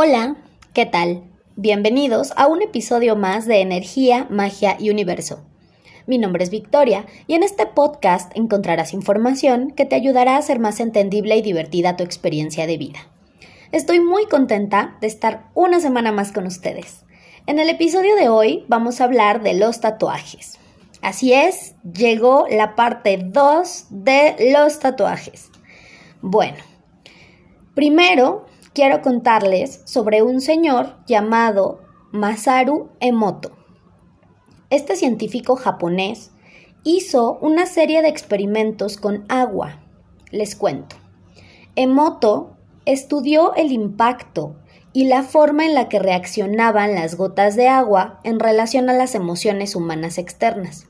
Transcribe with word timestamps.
Hola, 0.00 0.36
¿qué 0.74 0.86
tal? 0.86 1.24
Bienvenidos 1.56 2.32
a 2.36 2.46
un 2.46 2.62
episodio 2.62 3.16
más 3.16 3.46
de 3.46 3.62
Energía, 3.62 4.28
Magia 4.30 4.76
y 4.78 4.90
Universo. 4.90 5.40
Mi 6.06 6.18
nombre 6.18 6.44
es 6.44 6.50
Victoria 6.50 7.04
y 7.26 7.34
en 7.34 7.42
este 7.42 7.66
podcast 7.66 8.30
encontrarás 8.36 8.94
información 8.94 9.72
que 9.72 9.86
te 9.86 9.96
ayudará 9.96 10.36
a 10.36 10.38
hacer 10.38 10.60
más 10.60 10.78
entendible 10.78 11.36
y 11.36 11.42
divertida 11.42 11.96
tu 11.96 12.04
experiencia 12.04 12.68
de 12.68 12.78
vida. 12.78 13.00
Estoy 13.72 13.98
muy 13.98 14.26
contenta 14.26 14.96
de 15.00 15.08
estar 15.08 15.48
una 15.54 15.80
semana 15.80 16.12
más 16.12 16.30
con 16.30 16.46
ustedes. 16.46 17.04
En 17.48 17.58
el 17.58 17.68
episodio 17.68 18.14
de 18.14 18.28
hoy 18.28 18.64
vamos 18.68 19.00
a 19.00 19.04
hablar 19.04 19.42
de 19.42 19.54
los 19.54 19.80
tatuajes. 19.80 20.60
Así 21.02 21.32
es, 21.32 21.74
llegó 21.82 22.46
la 22.48 22.76
parte 22.76 23.18
2 23.20 23.86
de 23.90 24.52
los 24.52 24.78
tatuajes. 24.78 25.50
Bueno, 26.22 26.58
primero 27.74 28.47
quiero 28.78 29.02
contarles 29.02 29.80
sobre 29.86 30.22
un 30.22 30.40
señor 30.40 30.94
llamado 31.04 31.80
Masaru 32.12 32.90
Emoto. 33.00 33.50
Este 34.70 34.94
científico 34.94 35.56
japonés 35.56 36.30
hizo 36.84 37.40
una 37.40 37.66
serie 37.66 38.02
de 38.02 38.08
experimentos 38.08 38.96
con 38.96 39.24
agua. 39.28 39.80
Les 40.30 40.54
cuento. 40.54 40.94
Emoto 41.74 42.56
estudió 42.84 43.52
el 43.56 43.72
impacto 43.72 44.54
y 44.92 45.06
la 45.08 45.24
forma 45.24 45.66
en 45.66 45.74
la 45.74 45.88
que 45.88 45.98
reaccionaban 45.98 46.94
las 46.94 47.16
gotas 47.16 47.56
de 47.56 47.66
agua 47.66 48.20
en 48.22 48.38
relación 48.38 48.88
a 48.90 48.92
las 48.92 49.16
emociones 49.16 49.74
humanas 49.74 50.18
externas. 50.18 50.86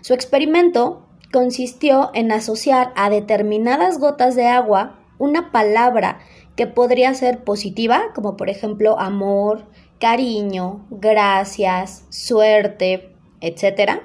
Su 0.00 0.14
experimento 0.14 1.08
consistió 1.32 2.12
en 2.14 2.30
asociar 2.30 2.92
a 2.94 3.10
determinadas 3.10 3.98
gotas 3.98 4.36
de 4.36 4.46
agua 4.46 5.00
una 5.18 5.50
palabra 5.50 6.20
que 6.56 6.66
podría 6.66 7.12
ser 7.14 7.44
positiva, 7.44 8.04
como 8.14 8.36
por 8.36 8.48
ejemplo 8.48 8.98
amor, 8.98 9.66
cariño, 10.00 10.86
gracias, 10.90 12.06
suerte, 12.08 13.14
etc. 13.40 14.00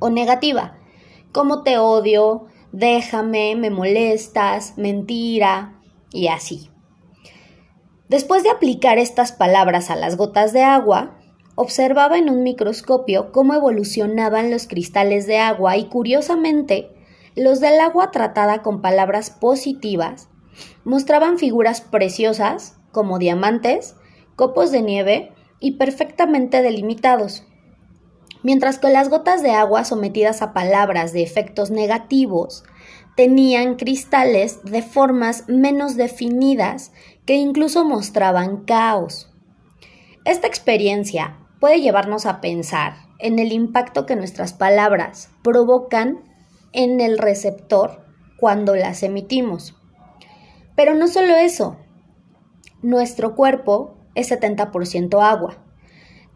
O 0.00 0.10
negativa, 0.10 0.78
como 1.30 1.62
te 1.62 1.78
odio, 1.78 2.46
déjame, 2.72 3.54
me 3.54 3.70
molestas, 3.70 4.74
mentira 4.78 5.78
y 6.10 6.28
así. 6.28 6.70
Después 8.08 8.42
de 8.42 8.50
aplicar 8.50 8.98
estas 8.98 9.32
palabras 9.32 9.90
a 9.90 9.96
las 9.96 10.16
gotas 10.16 10.52
de 10.52 10.62
agua, 10.62 11.18
observaba 11.54 12.18
en 12.18 12.30
un 12.30 12.42
microscopio 12.42 13.30
cómo 13.30 13.54
evolucionaban 13.54 14.50
los 14.50 14.66
cristales 14.66 15.26
de 15.26 15.38
agua 15.38 15.76
y 15.76 15.84
curiosamente, 15.84 16.90
los 17.36 17.60
del 17.60 17.80
agua 17.80 18.10
tratada 18.10 18.62
con 18.62 18.82
palabras 18.82 19.30
positivas 19.30 20.28
mostraban 20.84 21.38
figuras 21.38 21.80
preciosas, 21.80 22.76
como 22.92 23.18
diamantes, 23.18 23.96
copos 24.36 24.70
de 24.70 24.82
nieve 24.82 25.32
y 25.60 25.72
perfectamente 25.72 26.62
delimitados, 26.62 27.44
mientras 28.42 28.78
que 28.78 28.88
las 28.88 29.08
gotas 29.08 29.42
de 29.42 29.52
agua 29.52 29.84
sometidas 29.84 30.42
a 30.42 30.52
palabras 30.52 31.12
de 31.12 31.22
efectos 31.22 31.70
negativos 31.70 32.64
tenían 33.16 33.76
cristales 33.76 34.62
de 34.64 34.82
formas 34.82 35.44
menos 35.48 35.96
definidas 35.96 36.92
que 37.26 37.34
incluso 37.34 37.84
mostraban 37.84 38.64
caos. 38.64 39.30
Esta 40.24 40.46
experiencia 40.46 41.38
puede 41.60 41.80
llevarnos 41.80 42.26
a 42.26 42.40
pensar 42.40 42.94
en 43.18 43.38
el 43.38 43.52
impacto 43.52 44.06
que 44.06 44.16
nuestras 44.16 44.52
palabras 44.52 45.30
provocan 45.42 46.24
en 46.72 47.00
el 47.00 47.18
receptor 47.18 48.04
cuando 48.38 48.74
las 48.74 49.02
emitimos. 49.02 49.76
Pero 50.76 50.94
no 50.94 51.08
solo 51.08 51.34
eso, 51.34 51.76
nuestro 52.82 53.34
cuerpo 53.34 53.96
es 54.14 54.30
70% 54.30 55.22
agua. 55.22 55.64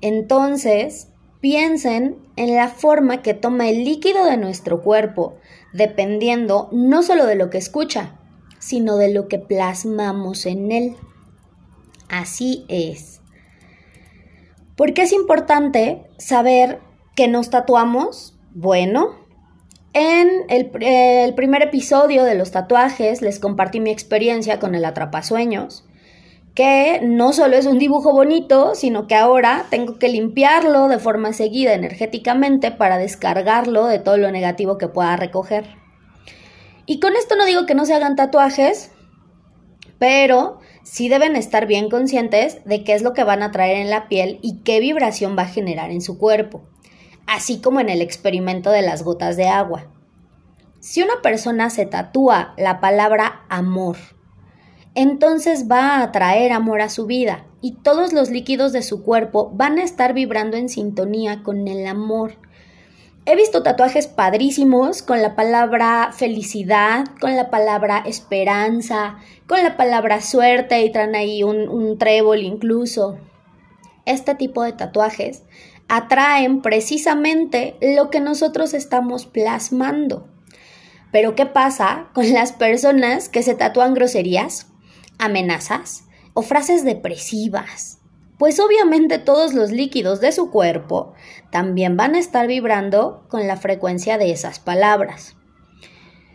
Entonces, 0.01 1.09
piensen 1.41 2.19
en 2.37 2.55
la 2.55 2.69
forma 2.69 3.23
que 3.23 3.34
toma 3.34 3.69
el 3.69 3.84
líquido 3.84 4.25
de 4.25 4.36
nuestro 4.36 4.83
cuerpo, 4.83 5.36
dependiendo 5.73 6.69
no 6.73 7.02
solo 7.02 7.27
de 7.27 7.35
lo 7.35 7.51
que 7.51 7.58
escucha, 7.58 8.19
sino 8.58 8.96
de 8.96 9.13
lo 9.13 9.29
que 9.29 9.39
plasmamos 9.39 10.46
en 10.46 10.73
él. 10.73 10.96
Así 12.08 12.64
es. 12.69 13.20
¿Por 14.77 14.92
qué 14.92 15.02
es 15.02 15.13
importante 15.13 16.07
saber 16.19 16.80
que 17.14 17.29
nos 17.29 17.51
tatuamos? 17.51 18.39
Bueno, 18.52 19.26
en 19.98 20.45
el, 20.51 21.34
primer 21.34 21.62
episodio 21.62 22.24
de 22.24 22.34
los 22.34 22.51
tatuajes 22.51 23.23
les 23.23 23.40
compartí 23.40 23.80
mi 23.80 23.90
experiencia 23.90 24.58
con 24.58 24.74
el 24.74 24.84
atrapasueños, 24.84 25.86
que 26.55 27.01
no 27.02 27.33
solo 27.33 27.57
es 27.57 27.64
un 27.64 27.79
dibujo 27.79 28.12
bonito, 28.12 28.74
sino 28.74 29.07
que 29.07 29.14
ahora 29.14 29.64
tengo 29.70 29.98
que 29.98 30.11
limpiarlo 30.11 30.89
de 30.89 30.98
forma 30.98 31.33
seguida 31.33 31.73
energéticamente 31.73 32.73
para 32.73 32.98
descargarlo 32.98 33.86
de 33.86 33.98
todo 33.98 34.18
lo 34.18 34.30
negativo 34.30 34.77
que 34.77 34.89
pueda 34.89 35.17
recoger. 35.17 35.64
Y 36.84 37.01
con 37.01 37.17
esto 37.17 37.34
no 37.34 37.46
digo 37.46 37.64
que 37.64 37.74
no 37.74 37.86
se 37.86 37.95
hagan 37.95 38.17
tatuajes, 38.17 38.90
pero 39.98 40.61
sí 40.83 41.08
deben 41.08 41.36
estar 41.36 41.67
bien 41.67 41.89
conscientes 41.89 42.63
de 42.67 42.84
qué 42.84 42.92
es 42.92 43.01
lo 43.01 43.14
que 43.14 43.24
van 43.24 43.42
a 43.42 43.51
traer 43.51 43.78
en 43.78 43.89
la 43.89 44.08
piel 44.08 44.40
y 44.42 44.58
qué 44.63 44.78
vibración 44.78 45.39
va 45.39 45.45
a 45.45 45.48
generar 45.48 45.90
en 45.90 46.02
su 46.02 46.18
cuerpo 46.18 46.61
así 47.27 47.61
como 47.61 47.81
en 47.81 47.89
el 47.89 48.01
experimento 48.01 48.70
de 48.70 48.83
las 48.83 49.03
gotas 49.03 49.37
de 49.37 49.48
agua. 49.48 49.87
Si 50.81 51.03
una 51.03 51.20
persona 51.23 51.70
se 51.70 51.87
tatúa 51.87 52.55
la 52.57 52.81
palabra 52.81 53.45
amor, 53.48 53.97
entonces 54.95 55.67
va 55.70 55.97
a 55.97 56.03
atraer 56.03 56.53
amor 56.53 56.81
a 56.81 56.89
su 56.89 57.07
vida 57.07 57.45
y 57.61 57.73
todos 57.73 58.13
los 58.13 58.31
líquidos 58.31 58.73
de 58.73 58.83
su 58.83 59.03
cuerpo 59.03 59.51
van 59.53 59.79
a 59.79 59.83
estar 59.83 60.14
vibrando 60.14 60.57
en 60.57 60.69
sintonía 60.69 61.42
con 61.42 61.69
el 61.69 61.87
amor. 61.87 62.35
He 63.29 63.35
visto 63.35 63.64
tatuajes 63.64 64.07
padrísimos 64.07 65.03
con 65.03 65.20
la 65.20 65.35
palabra 65.35 66.13
felicidad, 66.13 67.07
con 67.20 67.35
la 67.35 67.51
palabra 67.51 68.05
esperanza, 68.07 69.17
con 69.48 69.63
la 69.64 69.77
palabra 69.77 70.20
suerte 70.20 70.81
y 70.83 70.93
traen 70.93 71.17
ahí 71.17 71.43
un, 71.43 71.69
un 71.69 71.98
trébol 71.98 72.39
incluso. 72.39 73.19
Este 74.05 74.37
tipo 74.37 74.63
de 74.63 74.73
tatuajes 74.73 75.43
atraen 75.89 76.63
precisamente 76.63 77.77
lo 77.80 78.11
que 78.11 78.20
nosotros 78.20 78.74
estamos 78.74 79.27
plasmando. 79.27 80.29
Pero 81.13 81.35
¿qué 81.35 81.47
pasa 81.47 82.08
con 82.13 82.33
las 82.33 82.52
personas 82.52 83.29
que 83.29 83.42
se 83.42 83.55
tatúan 83.55 83.95
groserías, 83.95 84.67
amenazas 85.19 86.05
o 86.35 86.42
frases 86.42 86.85
depresivas? 86.85 87.98
Pues 88.39 88.61
obviamente 88.61 89.19
todos 89.19 89.55
los 89.55 89.70
líquidos 89.70 90.20
de 90.20 90.33
su 90.33 90.51
cuerpo 90.51 91.14
también 91.51 91.96
van 91.96 92.14
a 92.14 92.19
estar 92.19 92.46
vibrando 92.46 93.25
con 93.29 93.46
la 93.46 93.57
frecuencia 93.57 94.19
de 94.19 94.30
esas 94.30 94.58
palabras. 94.58 95.36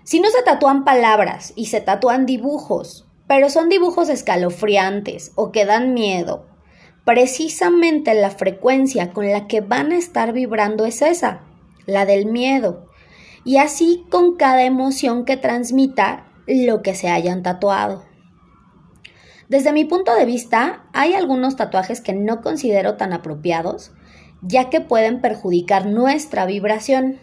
Si 0.04 0.20
no 0.20 0.30
se 0.30 0.42
tatúan 0.42 0.84
palabras 0.84 1.54
y 1.56 1.68
se 1.68 1.80
tatúan 1.80 2.26
dibujos, 2.26 3.06
pero 3.28 3.50
son 3.50 3.70
dibujos 3.70 4.10
escalofriantes 4.10 5.32
o 5.36 5.52
que 5.52 5.66
dan 5.66 5.94
miedo 5.94 6.51
precisamente 7.06 8.14
la 8.14 8.30
frecuencia 8.30 9.12
con 9.12 9.30
la 9.30 9.48
que 9.48 9.62
van 9.62 9.92
a 9.92 9.98
estar 9.98 10.34
vibrando 10.34 10.86
es 10.86 11.02
esa, 11.02 11.42
la 11.86 12.06
del 12.06 12.26
miedo. 12.26 12.88
Y 13.44 13.58
así 13.58 14.06
con 14.10 14.36
cada 14.36 14.64
emoción 14.64 15.26
que 15.26 15.38
transmita 15.38 16.28
lo 16.46 16.82
que 16.82 16.94
se 16.94 17.10
hayan 17.10 17.44
tatuado. 17.44 18.04
Desde 19.50 19.74
mi 19.74 19.84
punto 19.84 20.16
de 20.16 20.26
vista, 20.26 20.86
hay 20.94 21.14
algunos 21.14 21.56
tatuajes 21.56 22.02
que 22.02 22.14
no 22.14 22.42
considero 22.42 22.96
tan 22.96 23.12
apropiados, 23.14 23.92
ya 24.42 24.70
que 24.70 24.80
pueden 24.80 25.22
perjudicar 25.22 25.88
nuestra 25.88 26.46
vibración. 26.46 27.20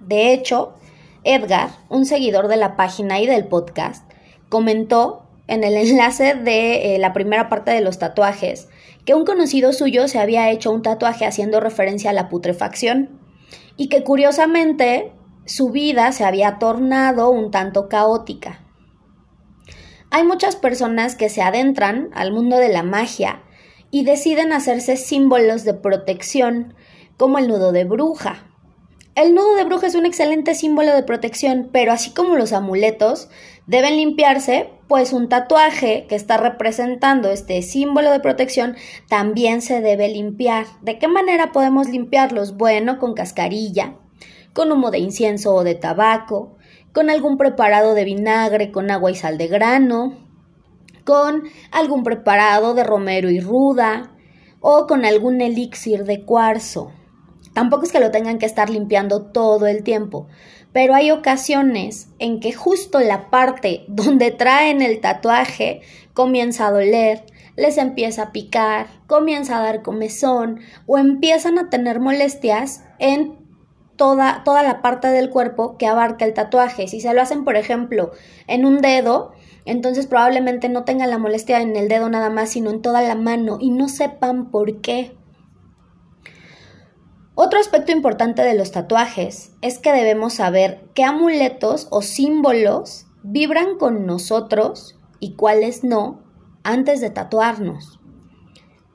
De 0.00 0.32
hecho, 0.32 0.74
Edgar, 1.22 1.70
un 1.88 2.04
seguidor 2.04 2.48
de 2.48 2.56
la 2.56 2.76
página 2.76 3.20
y 3.20 3.26
del 3.26 3.46
podcast, 3.46 4.10
comentó 4.48 5.28
en 5.46 5.62
el 5.62 5.76
enlace 5.76 6.34
de 6.34 6.94
eh, 6.94 6.98
la 6.98 7.12
primera 7.12 7.48
parte 7.48 7.70
de 7.70 7.80
los 7.80 7.98
tatuajes 7.98 8.68
que 9.08 9.14
un 9.14 9.24
conocido 9.24 9.72
suyo 9.72 10.06
se 10.06 10.18
había 10.18 10.50
hecho 10.50 10.70
un 10.70 10.82
tatuaje 10.82 11.24
haciendo 11.24 11.60
referencia 11.60 12.10
a 12.10 12.12
la 12.12 12.28
putrefacción 12.28 13.18
y 13.74 13.88
que 13.88 14.04
curiosamente 14.04 15.14
su 15.46 15.70
vida 15.70 16.12
se 16.12 16.26
había 16.26 16.58
tornado 16.58 17.30
un 17.30 17.50
tanto 17.50 17.88
caótica. 17.88 18.66
Hay 20.10 20.24
muchas 20.24 20.56
personas 20.56 21.16
que 21.16 21.30
se 21.30 21.40
adentran 21.40 22.10
al 22.12 22.34
mundo 22.34 22.58
de 22.58 22.68
la 22.68 22.82
magia 22.82 23.44
y 23.90 24.04
deciden 24.04 24.52
hacerse 24.52 24.98
símbolos 24.98 25.64
de 25.64 25.72
protección, 25.72 26.74
como 27.16 27.38
el 27.38 27.48
nudo 27.48 27.72
de 27.72 27.84
bruja. 27.84 28.52
El 29.14 29.34
nudo 29.34 29.54
de 29.54 29.64
bruja 29.64 29.86
es 29.86 29.94
un 29.94 30.04
excelente 30.04 30.54
símbolo 30.54 30.94
de 30.94 31.02
protección, 31.02 31.70
pero 31.72 31.92
así 31.92 32.10
como 32.10 32.36
los 32.36 32.52
amuletos, 32.52 33.30
deben 33.66 33.96
limpiarse 33.96 34.68
pues 34.88 35.12
un 35.12 35.28
tatuaje 35.28 36.06
que 36.08 36.16
está 36.16 36.38
representando 36.38 37.30
este 37.30 37.60
símbolo 37.60 38.10
de 38.10 38.20
protección 38.20 38.74
también 39.08 39.60
se 39.60 39.82
debe 39.82 40.08
limpiar. 40.08 40.66
¿De 40.80 40.98
qué 40.98 41.06
manera 41.08 41.52
podemos 41.52 41.88
limpiarlos? 41.88 42.56
Bueno, 42.56 42.98
con 42.98 43.12
cascarilla, 43.12 43.96
con 44.54 44.72
humo 44.72 44.90
de 44.90 44.98
incienso 44.98 45.54
o 45.54 45.62
de 45.62 45.74
tabaco, 45.74 46.56
con 46.92 47.10
algún 47.10 47.36
preparado 47.36 47.94
de 47.94 48.04
vinagre 48.04 48.72
con 48.72 48.90
agua 48.90 49.10
y 49.10 49.14
sal 49.14 49.36
de 49.36 49.46
grano, 49.46 50.16
con 51.04 51.44
algún 51.70 52.02
preparado 52.02 52.74
de 52.74 52.82
romero 52.82 53.30
y 53.30 53.40
ruda 53.40 54.12
o 54.60 54.86
con 54.86 55.04
algún 55.04 55.42
elixir 55.42 56.04
de 56.04 56.24
cuarzo. 56.24 56.92
Tampoco 57.52 57.84
es 57.84 57.92
que 57.92 58.00
lo 58.00 58.10
tengan 58.10 58.38
que 58.38 58.46
estar 58.46 58.70
limpiando 58.70 59.22
todo 59.32 59.66
el 59.66 59.82
tiempo, 59.82 60.28
pero 60.72 60.94
hay 60.94 61.10
ocasiones 61.10 62.08
en 62.18 62.40
que 62.40 62.52
justo 62.52 63.00
la 63.00 63.30
parte 63.30 63.84
donde 63.88 64.30
traen 64.30 64.82
el 64.82 65.00
tatuaje 65.00 65.80
comienza 66.14 66.66
a 66.66 66.72
doler, 66.72 67.24
les 67.56 67.78
empieza 67.78 68.22
a 68.22 68.32
picar, 68.32 68.86
comienza 69.06 69.58
a 69.58 69.62
dar 69.62 69.82
comezón 69.82 70.60
o 70.86 70.98
empiezan 70.98 71.58
a 71.58 71.70
tener 71.70 72.00
molestias 72.00 72.84
en 72.98 73.36
toda, 73.96 74.42
toda 74.44 74.62
la 74.62 74.80
parte 74.80 75.08
del 75.08 75.28
cuerpo 75.28 75.76
que 75.76 75.86
abarca 75.86 76.24
el 76.24 76.32
tatuaje. 76.32 76.86
Si 76.86 77.00
se 77.00 77.12
lo 77.12 77.20
hacen, 77.20 77.44
por 77.44 77.56
ejemplo, 77.56 78.12
en 78.46 78.64
un 78.64 78.80
dedo, 78.80 79.32
entonces 79.64 80.06
probablemente 80.06 80.68
no 80.68 80.84
tengan 80.84 81.10
la 81.10 81.18
molestia 81.18 81.60
en 81.60 81.76
el 81.76 81.88
dedo 81.88 82.08
nada 82.08 82.30
más, 82.30 82.50
sino 82.50 82.70
en 82.70 82.80
toda 82.80 83.02
la 83.02 83.16
mano 83.16 83.58
y 83.60 83.70
no 83.70 83.88
sepan 83.88 84.50
por 84.50 84.80
qué. 84.80 85.17
Otro 87.40 87.60
aspecto 87.60 87.92
importante 87.92 88.42
de 88.42 88.54
los 88.54 88.72
tatuajes 88.72 89.52
es 89.62 89.78
que 89.78 89.92
debemos 89.92 90.34
saber 90.34 90.88
qué 90.92 91.04
amuletos 91.04 91.86
o 91.92 92.02
símbolos 92.02 93.06
vibran 93.22 93.78
con 93.78 94.06
nosotros 94.06 94.98
y 95.20 95.36
cuáles 95.36 95.84
no 95.84 96.24
antes 96.64 97.00
de 97.00 97.10
tatuarnos. 97.10 98.00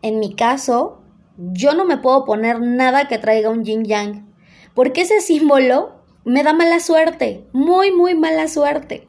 En 0.02 0.20
mi 0.20 0.36
caso, 0.36 1.04
yo 1.38 1.74
no 1.74 1.86
me 1.86 1.96
puedo 1.96 2.26
poner 2.26 2.60
nada 2.60 3.08
que 3.08 3.18
traiga 3.18 3.50
un 3.50 3.64
yin 3.64 3.86
yang, 3.86 4.36
porque 4.74 5.04
ese 5.04 5.22
símbolo 5.22 6.04
me 6.26 6.44
da 6.44 6.52
mala 6.52 6.82
suerte, 6.82 7.48
muy, 7.54 7.94
muy 7.94 8.14
mala 8.14 8.50
suerte. 8.50 9.08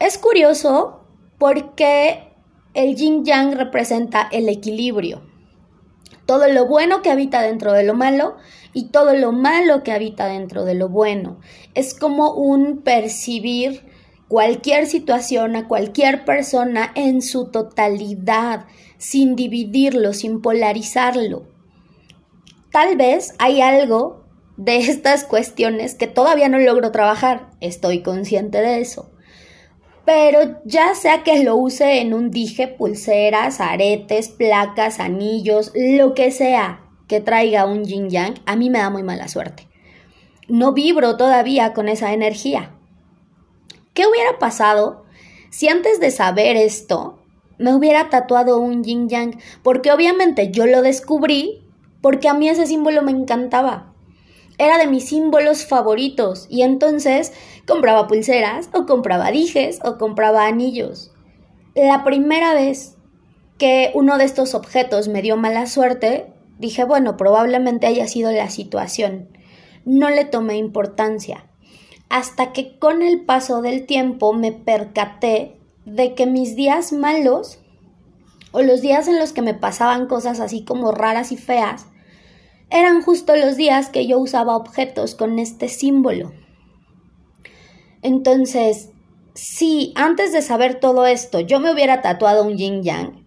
Es 0.00 0.18
curioso 0.18 1.06
porque 1.38 2.34
el 2.74 2.96
yin 2.96 3.24
yang 3.24 3.52
representa 3.52 4.28
el 4.32 4.48
equilibrio 4.48 5.30
todo 6.26 6.48
lo 6.48 6.66
bueno 6.66 7.02
que 7.02 7.10
habita 7.10 7.42
dentro 7.42 7.72
de 7.72 7.84
lo 7.84 7.94
malo 7.94 8.36
y 8.72 8.90
todo 8.90 9.14
lo 9.14 9.32
malo 9.32 9.82
que 9.82 9.92
habita 9.92 10.26
dentro 10.26 10.64
de 10.64 10.74
lo 10.74 10.88
bueno. 10.88 11.38
Es 11.74 11.94
como 11.94 12.32
un 12.32 12.82
percibir 12.82 13.84
cualquier 14.28 14.86
situación 14.86 15.56
a 15.56 15.68
cualquier 15.68 16.24
persona 16.24 16.90
en 16.94 17.22
su 17.22 17.50
totalidad, 17.50 18.66
sin 18.98 19.36
dividirlo, 19.36 20.12
sin 20.12 20.40
polarizarlo. 20.40 21.44
Tal 22.70 22.96
vez 22.96 23.34
hay 23.38 23.60
algo 23.60 24.24
de 24.56 24.78
estas 24.78 25.24
cuestiones 25.24 25.94
que 25.94 26.06
todavía 26.06 26.48
no 26.48 26.58
logro 26.58 26.92
trabajar, 26.92 27.50
estoy 27.60 28.02
consciente 28.02 28.58
de 28.58 28.80
eso 28.80 29.11
pero 30.04 30.60
ya 30.64 30.94
sea 30.94 31.22
que 31.22 31.44
lo 31.44 31.56
use 31.56 32.00
en 32.00 32.14
un 32.14 32.30
dije, 32.30 32.68
pulseras, 32.68 33.60
aretes, 33.60 34.28
placas, 34.28 34.98
anillos, 34.98 35.72
lo 35.74 36.14
que 36.14 36.30
sea 36.30 36.80
que 37.06 37.20
traiga 37.20 37.66
un 37.66 37.84
yin 37.84 38.10
yang, 38.10 38.34
a 38.46 38.56
mí 38.56 38.70
me 38.70 38.78
da 38.78 38.90
muy 38.90 39.02
mala 39.02 39.28
suerte. 39.28 39.68
No 40.48 40.72
vibro 40.72 41.16
todavía 41.16 41.72
con 41.72 41.88
esa 41.88 42.12
energía. 42.12 42.74
¿Qué 43.94 44.06
hubiera 44.06 44.38
pasado 44.38 45.04
si 45.50 45.68
antes 45.68 46.00
de 46.00 46.10
saber 46.10 46.56
esto 46.56 47.18
me 47.58 47.74
hubiera 47.74 48.08
tatuado 48.08 48.58
un 48.58 48.82
yin 48.82 49.08
yang? 49.08 49.38
Porque 49.62 49.92
obviamente 49.92 50.50
yo 50.50 50.66
lo 50.66 50.82
descubrí 50.82 51.62
porque 52.00 52.28
a 52.28 52.34
mí 52.34 52.48
ese 52.48 52.66
símbolo 52.66 53.02
me 53.02 53.12
encantaba 53.12 53.91
era 54.58 54.78
de 54.78 54.86
mis 54.86 55.08
símbolos 55.08 55.66
favoritos 55.66 56.46
y 56.48 56.62
entonces 56.62 57.32
compraba 57.66 58.06
pulseras 58.06 58.68
o 58.72 58.86
compraba 58.86 59.30
dijes 59.30 59.80
o 59.84 59.98
compraba 59.98 60.46
anillos. 60.46 61.12
La 61.74 62.04
primera 62.04 62.54
vez 62.54 62.96
que 63.58 63.90
uno 63.94 64.18
de 64.18 64.24
estos 64.24 64.54
objetos 64.54 65.08
me 65.08 65.22
dio 65.22 65.36
mala 65.36 65.66
suerte, 65.66 66.32
dije, 66.58 66.84
bueno, 66.84 67.16
probablemente 67.16 67.86
haya 67.86 68.06
sido 68.08 68.30
la 68.32 68.50
situación. 68.50 69.28
No 69.84 70.10
le 70.10 70.24
tomé 70.24 70.56
importancia. 70.56 71.46
Hasta 72.08 72.52
que 72.52 72.78
con 72.78 73.02
el 73.02 73.24
paso 73.24 73.62
del 73.62 73.86
tiempo 73.86 74.32
me 74.32 74.52
percaté 74.52 75.56
de 75.84 76.14
que 76.14 76.26
mis 76.26 76.56
días 76.56 76.92
malos 76.92 77.58
o 78.52 78.62
los 78.62 78.80
días 78.82 79.08
en 79.08 79.18
los 79.18 79.32
que 79.32 79.42
me 79.42 79.54
pasaban 79.54 80.06
cosas 80.06 80.38
así 80.40 80.64
como 80.64 80.92
raras 80.92 81.32
y 81.32 81.36
feas, 81.36 81.86
eran 82.72 83.02
justo 83.02 83.36
los 83.36 83.56
días 83.56 83.90
que 83.90 84.06
yo 84.06 84.18
usaba 84.18 84.56
objetos 84.56 85.14
con 85.14 85.38
este 85.38 85.68
símbolo. 85.68 86.32
Entonces, 88.00 88.90
si 89.34 89.92
antes 89.94 90.32
de 90.32 90.42
saber 90.42 90.80
todo 90.80 91.06
esto 91.06 91.40
yo 91.40 91.60
me 91.60 91.72
hubiera 91.72 92.02
tatuado 92.02 92.44
un 92.44 92.56
yin 92.56 92.82
yang, 92.82 93.22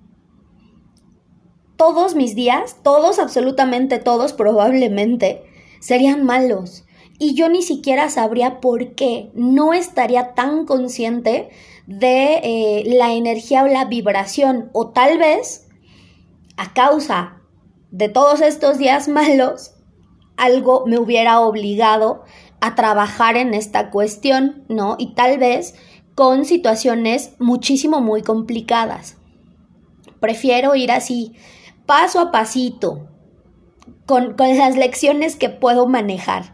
todos 1.77 2.15
mis 2.15 2.35
días, 2.35 2.77
todos, 2.83 3.19
absolutamente 3.19 3.99
todos 3.99 4.33
probablemente, 4.33 5.43
serían 5.79 6.23
malos. 6.23 6.85
Y 7.17 7.33
yo 7.33 7.49
ni 7.49 7.61
siquiera 7.61 8.09
sabría 8.09 8.59
por 8.59 8.95
qué. 8.95 9.29
No 9.33 9.73
estaría 9.73 10.33
tan 10.33 10.65
consciente 10.65 11.49
de 11.85 12.39
eh, 12.43 12.83
la 12.85 13.13
energía 13.13 13.63
o 13.63 13.67
la 13.67 13.85
vibración. 13.85 14.69
O 14.73 14.89
tal 14.89 15.17
vez, 15.17 15.67
a 16.57 16.73
causa 16.73 17.41
de 17.95 18.09
todos 18.09 18.41
estos 18.41 18.77
días 18.77 19.07
malos, 19.07 19.71
algo 20.35 20.83
me 20.85 20.99
hubiera 20.99 21.39
obligado 21.39 22.23
a 22.59 22.75
trabajar 22.75 23.37
en 23.37 23.53
esta 23.53 23.89
cuestión, 23.89 24.65
¿no? 24.67 24.97
Y 24.99 25.13
tal 25.13 25.37
vez 25.37 25.75
con 26.13 26.43
situaciones 26.43 27.31
muchísimo 27.39 28.01
muy 28.01 28.21
complicadas. 28.21 29.15
Prefiero 30.19 30.75
ir 30.75 30.91
así, 30.91 31.35
paso 31.85 32.19
a 32.19 32.31
pasito, 32.33 33.07
con, 34.05 34.35
las 34.37 34.75
lecciones 34.75 35.37
que 35.37 35.47
puedo 35.47 35.87
manejar. 35.87 36.51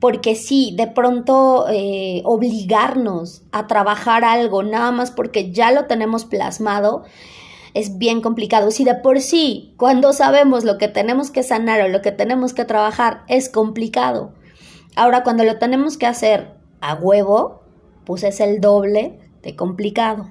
Porque 0.00 0.34
sí, 0.34 0.72
de 0.74 0.86
pronto 0.86 1.66
eh, 1.68 2.22
obligarnos 2.24 3.42
a 3.52 3.66
trabajar 3.66 4.24
algo 4.24 4.62
nada 4.62 4.90
más 4.90 5.10
porque 5.10 5.52
ya 5.52 5.70
lo 5.70 5.84
tenemos 5.84 6.24
plasmado, 6.24 7.04
es 7.74 7.98
bien 7.98 8.20
complicado. 8.20 8.70
Si 8.70 8.84
de 8.84 8.94
por 8.94 9.20
sí, 9.20 9.74
cuando 9.76 10.12
sabemos 10.12 10.64
lo 10.64 10.78
que 10.78 10.88
tenemos 10.88 11.30
que 11.30 11.42
sanar 11.42 11.80
o 11.80 11.88
lo 11.88 12.02
que 12.02 12.12
tenemos 12.12 12.54
que 12.54 12.64
trabajar, 12.64 13.22
es 13.28 13.48
complicado. 13.48 14.34
Ahora, 14.94 15.22
cuando 15.22 15.44
lo 15.44 15.58
tenemos 15.58 15.96
que 15.96 16.06
hacer 16.06 16.54
a 16.80 16.94
huevo, 16.94 17.62
pues 18.04 18.24
es 18.24 18.40
el 18.40 18.60
doble 18.60 19.18
de 19.42 19.56
complicado. 19.56 20.28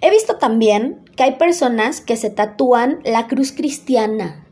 He 0.00 0.10
visto 0.10 0.36
también 0.36 1.04
que 1.16 1.24
hay 1.24 1.36
personas 1.36 2.00
que 2.00 2.16
se 2.16 2.30
tatúan 2.30 3.00
la 3.04 3.26
cruz 3.26 3.52
cristiana, 3.52 4.46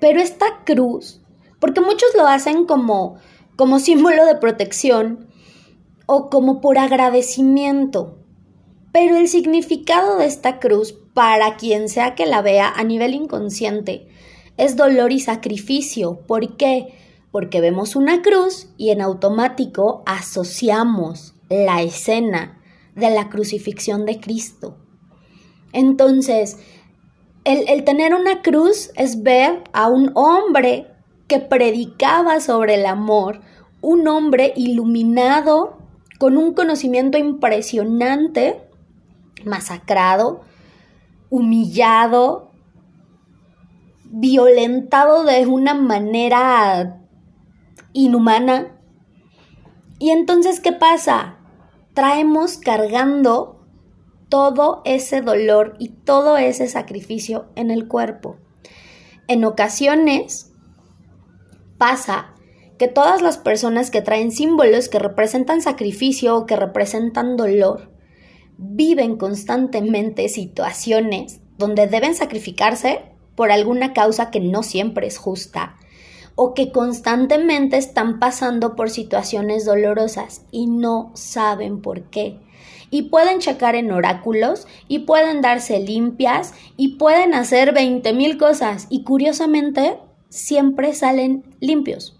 pero 0.00 0.20
esta 0.20 0.64
cruz, 0.64 1.20
porque 1.60 1.80
muchos 1.80 2.08
lo 2.16 2.26
hacen 2.26 2.64
como, 2.64 3.16
como 3.56 3.78
símbolo 3.78 4.24
de 4.24 4.34
protección 4.36 5.28
o 6.06 6.28
como 6.28 6.60
por 6.60 6.78
agradecimiento. 6.78 8.19
Pero 8.92 9.16
el 9.16 9.28
significado 9.28 10.18
de 10.18 10.26
esta 10.26 10.58
cruz, 10.58 10.94
para 11.14 11.56
quien 11.56 11.88
sea 11.88 12.14
que 12.14 12.26
la 12.26 12.42
vea 12.42 12.68
a 12.68 12.82
nivel 12.82 13.14
inconsciente, 13.14 14.08
es 14.56 14.76
dolor 14.76 15.12
y 15.12 15.20
sacrificio. 15.20 16.20
¿Por 16.26 16.56
qué? 16.56 16.94
Porque 17.30 17.60
vemos 17.60 17.94
una 17.94 18.20
cruz 18.22 18.68
y 18.76 18.90
en 18.90 19.00
automático 19.00 20.02
asociamos 20.06 21.34
la 21.48 21.82
escena 21.82 22.60
de 22.96 23.10
la 23.10 23.28
crucifixión 23.28 24.04
de 24.06 24.18
Cristo. 24.18 24.76
Entonces, 25.72 26.58
el, 27.44 27.68
el, 27.68 27.84
tener 27.84 28.12
una 28.14 28.42
cruz 28.42 28.90
es 28.96 29.22
ver 29.22 29.62
a 29.72 29.88
un 29.88 30.10
hombre 30.14 30.88
que 31.28 31.38
predicaba 31.38 32.40
sobre 32.40 32.74
el 32.74 32.86
amor, 32.86 33.40
un 33.80 34.08
hombre 34.08 34.52
iluminado 34.56 35.78
con 36.18 36.36
un 36.36 36.52
conocimiento 36.54 37.18
impresionante 37.18 38.69
masacrado, 39.44 40.42
humillado, 41.30 42.50
violentado 44.04 45.24
de 45.24 45.46
una 45.46 45.74
manera 45.74 47.00
inhumana. 47.92 48.76
Y 49.98 50.10
entonces, 50.10 50.60
¿qué 50.60 50.72
pasa? 50.72 51.36
Traemos 51.94 52.58
cargando 52.58 53.60
todo 54.28 54.80
ese 54.84 55.20
dolor 55.20 55.74
y 55.78 55.88
todo 55.88 56.36
ese 56.38 56.68
sacrificio 56.68 57.46
en 57.56 57.70
el 57.70 57.88
cuerpo. 57.88 58.36
En 59.28 59.44
ocasiones 59.44 60.52
pasa 61.78 62.34
que 62.78 62.88
todas 62.88 63.20
las 63.20 63.36
personas 63.36 63.90
que 63.90 64.00
traen 64.00 64.32
símbolos 64.32 64.88
que 64.88 64.98
representan 64.98 65.60
sacrificio 65.60 66.36
o 66.36 66.46
que 66.46 66.56
representan 66.56 67.36
dolor, 67.36 67.89
viven 68.62 69.16
constantemente 69.16 70.28
situaciones 70.28 71.40
donde 71.56 71.86
deben 71.86 72.14
sacrificarse 72.14 73.00
por 73.34 73.50
alguna 73.50 73.94
causa 73.94 74.30
que 74.30 74.38
no 74.38 74.62
siempre 74.62 75.06
es 75.06 75.16
justa 75.16 75.76
o 76.34 76.52
que 76.52 76.70
constantemente 76.70 77.78
están 77.78 78.18
pasando 78.18 78.76
por 78.76 78.90
situaciones 78.90 79.64
dolorosas 79.64 80.42
y 80.50 80.66
no 80.66 81.10
saben 81.14 81.80
por 81.80 82.02
qué. 82.10 82.38
y 82.92 83.02
pueden 83.02 83.38
checar 83.38 83.76
en 83.76 83.92
oráculos 83.92 84.66
y 84.88 85.00
pueden 85.00 85.42
darse 85.42 85.78
limpias 85.78 86.54
y 86.76 86.96
pueden 86.96 87.34
hacer 87.34 87.72
20 87.72 88.12
mil 88.14 88.36
cosas 88.36 88.88
y 88.90 89.04
curiosamente 89.04 89.96
siempre 90.28 90.92
salen 90.92 91.44
limpios. 91.60 92.19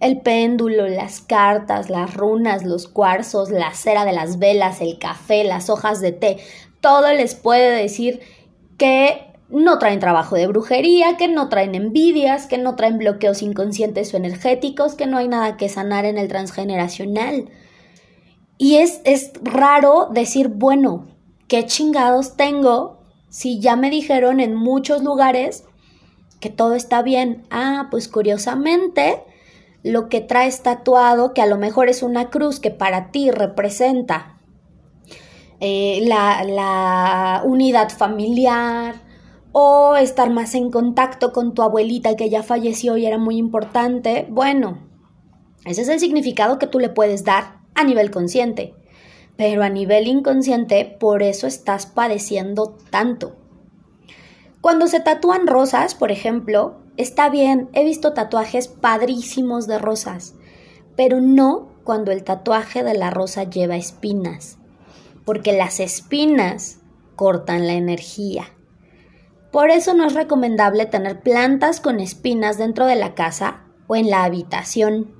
El 0.00 0.20
péndulo, 0.20 0.88
las 0.88 1.20
cartas, 1.20 1.88
las 1.88 2.14
runas, 2.14 2.64
los 2.64 2.88
cuarzos, 2.88 3.50
la 3.50 3.72
cera 3.72 4.04
de 4.04 4.12
las 4.12 4.38
velas, 4.38 4.80
el 4.80 4.98
café, 4.98 5.44
las 5.44 5.70
hojas 5.70 6.00
de 6.00 6.12
té, 6.12 6.38
todo 6.80 7.12
les 7.12 7.34
puede 7.34 7.70
decir 7.70 8.20
que 8.76 9.32
no 9.48 9.78
traen 9.78 10.00
trabajo 10.00 10.36
de 10.36 10.46
brujería, 10.46 11.16
que 11.16 11.28
no 11.28 11.48
traen 11.48 11.74
envidias, 11.74 12.46
que 12.46 12.58
no 12.58 12.76
traen 12.76 12.98
bloqueos 12.98 13.40
inconscientes 13.40 14.12
o 14.12 14.16
energéticos, 14.16 14.94
que 14.94 15.06
no 15.06 15.16
hay 15.16 15.28
nada 15.28 15.56
que 15.56 15.68
sanar 15.68 16.04
en 16.04 16.18
el 16.18 16.28
transgeneracional. 16.28 17.48
Y 18.58 18.76
es, 18.76 19.00
es 19.04 19.32
raro 19.42 20.08
decir, 20.10 20.48
bueno, 20.48 21.06
¿qué 21.48 21.66
chingados 21.66 22.36
tengo 22.36 22.98
si 23.28 23.60
ya 23.60 23.76
me 23.76 23.90
dijeron 23.90 24.40
en 24.40 24.54
muchos 24.54 25.02
lugares 25.02 25.64
que 26.40 26.50
todo 26.50 26.74
está 26.74 27.02
bien? 27.02 27.46
Ah, 27.50 27.88
pues 27.90 28.08
curiosamente, 28.08 29.22
lo 29.84 30.08
que 30.08 30.20
traes 30.20 30.62
tatuado, 30.62 31.32
que 31.32 31.42
a 31.42 31.46
lo 31.46 31.56
mejor 31.56 31.88
es 31.88 32.02
una 32.02 32.30
cruz 32.30 32.58
que 32.58 32.72
para 32.72 33.12
ti 33.12 33.30
representa 33.30 34.40
eh, 35.60 36.00
la, 36.02 36.42
la 36.42 37.42
unidad 37.44 37.90
familiar, 37.90 39.04
o 39.56 39.94
estar 39.94 40.30
más 40.30 40.56
en 40.56 40.72
contacto 40.72 41.32
con 41.32 41.54
tu 41.54 41.62
abuelita 41.62 42.16
que 42.16 42.28
ya 42.28 42.42
falleció 42.42 42.96
y 42.96 43.06
era 43.06 43.18
muy 43.18 43.36
importante, 43.36 44.26
bueno, 44.28 44.80
ese 45.64 45.82
es 45.82 45.88
el 45.88 46.00
significado 46.00 46.58
que 46.58 46.66
tú 46.66 46.80
le 46.80 46.88
puedes 46.88 47.22
dar 47.22 47.60
a 47.76 47.84
nivel 47.84 48.10
consciente. 48.10 48.74
Pero 49.36 49.62
a 49.62 49.68
nivel 49.68 50.08
inconsciente, 50.08 50.96
por 50.98 51.22
eso 51.22 51.46
estás 51.46 51.86
padeciendo 51.86 52.76
tanto. 52.90 53.36
Cuando 54.60 54.88
se 54.88 54.98
tatúan 54.98 55.46
rosas, 55.46 55.94
por 55.94 56.10
ejemplo, 56.10 56.80
está 56.96 57.28
bien, 57.28 57.68
he 57.72 57.84
visto 57.84 58.12
tatuajes 58.12 58.68
padrísimos 58.68 59.66
de 59.66 59.78
rosas, 59.78 60.34
pero 60.96 61.20
no 61.20 61.68
cuando 61.84 62.12
el 62.12 62.24
tatuaje 62.24 62.82
de 62.82 62.94
la 62.94 63.10
rosa 63.10 63.44
lleva 63.44 63.76
espinas, 63.76 64.58
porque 65.24 65.52
las 65.52 65.80
espinas 65.80 66.78
cortan 67.16 67.66
la 67.66 67.74
energía. 67.74 68.46
Por 69.50 69.70
eso 69.70 69.94
no 69.94 70.06
es 70.06 70.14
recomendable 70.14 70.86
tener 70.86 71.20
plantas 71.20 71.80
con 71.80 72.00
espinas 72.00 72.58
dentro 72.58 72.86
de 72.86 72.96
la 72.96 73.14
casa 73.14 73.62
o 73.86 73.94
en 73.94 74.10
la 74.10 74.24
habitación. 74.24 75.12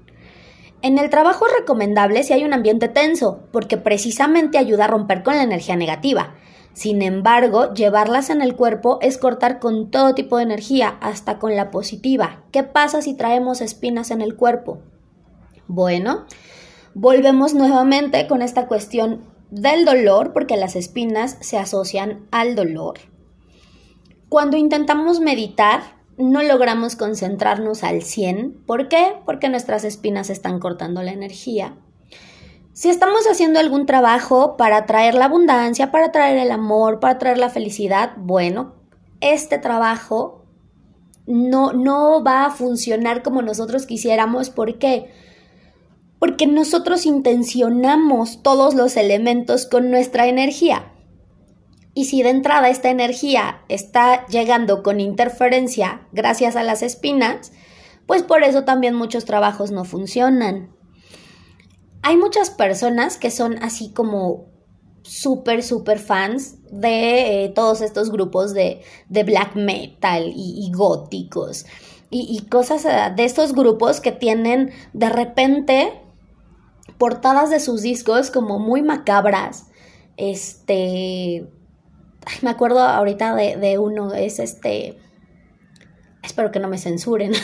En 0.84 0.98
el 0.98 1.08
trabajo 1.08 1.46
es 1.46 1.54
recomendable 1.60 2.22
si 2.24 2.34
hay 2.34 2.44
un 2.44 2.52
ambiente 2.52 2.88
tenso, 2.88 3.48
porque 3.52 3.78
precisamente 3.78 4.58
ayuda 4.58 4.84
a 4.84 4.88
romper 4.88 5.22
con 5.22 5.34
la 5.34 5.42
energía 5.42 5.76
negativa. 5.76 6.34
Sin 6.74 7.00
embargo, 7.00 7.72
llevarlas 7.72 8.28
en 8.28 8.42
el 8.42 8.54
cuerpo 8.54 8.98
es 9.00 9.16
cortar 9.16 9.60
con 9.60 9.90
todo 9.90 10.14
tipo 10.14 10.36
de 10.36 10.42
energía, 10.42 10.98
hasta 11.00 11.38
con 11.38 11.56
la 11.56 11.70
positiva. 11.70 12.44
¿Qué 12.52 12.64
pasa 12.64 13.00
si 13.00 13.14
traemos 13.16 13.62
espinas 13.62 14.10
en 14.10 14.20
el 14.20 14.36
cuerpo? 14.36 14.82
Bueno, 15.68 16.26
volvemos 16.92 17.54
nuevamente 17.54 18.26
con 18.26 18.42
esta 18.42 18.66
cuestión 18.66 19.24
del 19.50 19.86
dolor, 19.86 20.34
porque 20.34 20.58
las 20.58 20.76
espinas 20.76 21.38
se 21.40 21.56
asocian 21.56 22.26
al 22.30 22.56
dolor. 22.56 22.98
Cuando 24.28 24.58
intentamos 24.58 25.18
meditar, 25.18 25.80
no 26.16 26.42
logramos 26.42 26.96
concentrarnos 26.96 27.82
al 27.84 28.02
100. 28.02 28.64
¿Por 28.66 28.88
qué? 28.88 29.14
Porque 29.24 29.48
nuestras 29.48 29.84
espinas 29.84 30.30
están 30.30 30.60
cortando 30.60 31.02
la 31.02 31.12
energía. 31.12 31.76
Si 32.72 32.88
estamos 32.88 33.26
haciendo 33.30 33.60
algún 33.60 33.86
trabajo 33.86 34.56
para 34.56 34.84
traer 34.86 35.14
la 35.14 35.26
abundancia, 35.26 35.92
para 35.92 36.10
traer 36.10 36.38
el 36.38 36.50
amor, 36.50 36.98
para 36.98 37.18
traer 37.18 37.38
la 37.38 37.48
felicidad, 37.48 38.12
bueno, 38.16 38.74
este 39.20 39.58
trabajo 39.58 40.44
no, 41.26 41.72
no 41.72 42.22
va 42.22 42.46
a 42.46 42.50
funcionar 42.50 43.22
como 43.22 43.42
nosotros 43.42 43.86
quisiéramos. 43.86 44.50
¿Por 44.50 44.78
qué? 44.78 45.10
Porque 46.18 46.46
nosotros 46.46 47.06
intencionamos 47.06 48.42
todos 48.42 48.74
los 48.74 48.96
elementos 48.96 49.66
con 49.66 49.90
nuestra 49.90 50.26
energía. 50.26 50.93
Y 51.94 52.06
si 52.06 52.22
de 52.22 52.30
entrada 52.30 52.68
esta 52.68 52.90
energía 52.90 53.62
está 53.68 54.26
llegando 54.26 54.82
con 54.82 55.00
interferencia 55.00 56.06
gracias 56.12 56.56
a 56.56 56.64
las 56.64 56.82
espinas, 56.82 57.52
pues 58.06 58.22
por 58.22 58.42
eso 58.42 58.64
también 58.64 58.94
muchos 58.94 59.24
trabajos 59.24 59.70
no 59.70 59.84
funcionan. 59.84 60.70
Hay 62.02 62.16
muchas 62.16 62.50
personas 62.50 63.16
que 63.16 63.30
son 63.30 63.62
así 63.62 63.90
como 63.92 64.46
súper, 65.02 65.62
súper 65.62 65.98
fans 65.98 66.56
de 66.70 67.44
eh, 67.44 67.48
todos 67.50 67.80
estos 67.80 68.10
grupos 68.10 68.54
de, 68.54 68.82
black 69.08 69.54
metal 69.54 70.32
y, 70.34 70.70
góticos 70.72 71.66
y, 72.10 72.26
y, 72.28 72.48
cosas 72.48 72.84
eh, 72.84 73.12
de 73.14 73.24
estos 73.24 73.54
grupos 73.54 74.00
que 74.00 74.12
tienen 74.12 74.72
de 74.92 75.08
repente 75.10 76.00
portadas 76.98 77.50
de 77.50 77.60
sus 77.60 77.82
discos 77.82 78.30
como 78.30 78.58
muy 78.58 78.82
macabras, 78.82 79.66
este, 80.16 81.46
me 82.42 82.50
acuerdo 82.50 82.80
ahorita 82.80 83.34
de, 83.34 83.78
uno, 83.78 84.12
es 84.14 84.38
este... 84.38 84.98
Espero 86.22 86.50
que 86.50 86.58
no 86.58 86.68
me 86.68 86.78
censuren. 86.78 87.32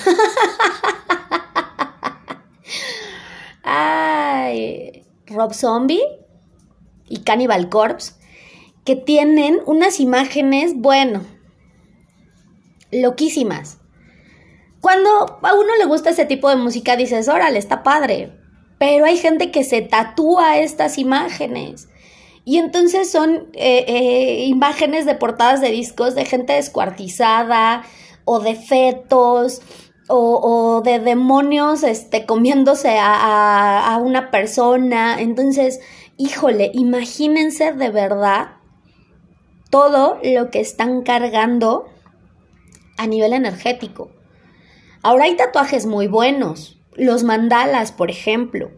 Ay, 3.62 5.04
Rob 5.26 5.52
Zombie 5.52 6.02
y 7.08 7.18
Cannibal 7.20 7.68
Corpse, 7.68 8.14
que 8.84 8.96
tienen 8.96 9.60
unas 9.66 10.00
imágenes, 10.00 10.72
bueno, 10.74 11.22
loquísimas. 12.90 13.78
Cuando 14.80 15.38
a 15.42 15.54
uno 15.54 15.76
le 15.78 15.84
gusta 15.84 16.10
ese 16.10 16.24
tipo 16.24 16.48
de 16.48 16.56
música, 16.56 16.96
dices, 16.96 17.28
órale, 17.28 17.58
está 17.58 17.82
padre. 17.82 18.32
Pero 18.78 19.04
hay 19.04 19.18
gente 19.18 19.50
que 19.50 19.62
se 19.62 19.82
tatúa 19.82 20.56
estas 20.56 20.96
imágenes. 20.96 21.89
Y 22.44 22.58
entonces 22.58 23.10
son 23.10 23.48
eh, 23.52 23.84
eh, 23.86 24.44
imágenes 24.46 25.06
de 25.06 25.14
portadas 25.14 25.60
de 25.60 25.70
discos 25.70 26.14
de 26.14 26.24
gente 26.24 26.54
descuartizada 26.54 27.82
o 28.24 28.40
de 28.40 28.54
fetos 28.54 29.60
o, 30.12 30.82
de 30.84 30.98
demonios 30.98 31.84
este, 31.84 32.26
comiéndose 32.26 32.98
a, 32.98 33.94
a 33.94 33.98
una 33.98 34.30
persona. 34.32 35.20
Entonces, 35.20 35.80
híjole, 36.16 36.72
imagínense 36.74 37.72
de 37.72 37.90
verdad 37.90 38.56
todo 39.70 40.18
lo 40.22 40.50
que 40.50 40.60
están 40.60 41.02
cargando 41.02 41.88
a 42.98 43.06
nivel 43.06 43.32
energético. 43.32 44.10
Ahora 45.02 45.24
hay 45.24 45.36
tatuajes 45.36 45.86
muy 45.86 46.08
buenos, 46.08 46.78
los 46.94 47.22
mandalas, 47.22 47.92
por 47.92 48.10
ejemplo. 48.10 48.70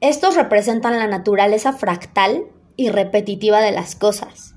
Estos 0.00 0.34
representan 0.34 0.98
la 0.98 1.06
naturaleza 1.06 1.72
fractal 1.72 2.46
y 2.78 2.88
repetitiva 2.88 3.60
de 3.60 3.72
las 3.72 3.94
cosas. 3.96 4.54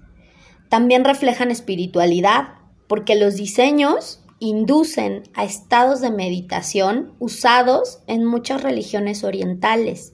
También 0.69 1.03
reflejan 1.03 1.51
espiritualidad, 1.51 2.53
porque 2.87 3.15
los 3.15 3.35
diseños 3.35 4.23
inducen 4.39 5.23
a 5.33 5.43
estados 5.43 6.01
de 6.01 6.11
meditación 6.11 7.13
usados 7.19 7.99
en 8.07 8.23
muchas 8.23 8.61
religiones 8.61 9.23
orientales. 9.23 10.13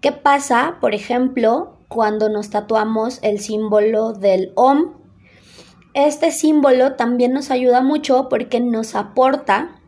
¿Qué 0.00 0.12
pasa, 0.12 0.78
por 0.80 0.94
ejemplo, 0.94 1.78
cuando 1.88 2.28
nos 2.28 2.48
tatuamos 2.50 3.18
el 3.22 3.40
símbolo 3.40 4.12
del 4.12 4.52
OM? 4.54 4.94
Este 5.94 6.30
símbolo 6.30 6.94
también 6.94 7.32
nos 7.32 7.50
ayuda 7.50 7.82
mucho 7.82 8.28
porque 8.28 8.60
nos 8.60 8.94
aporta 8.94 9.80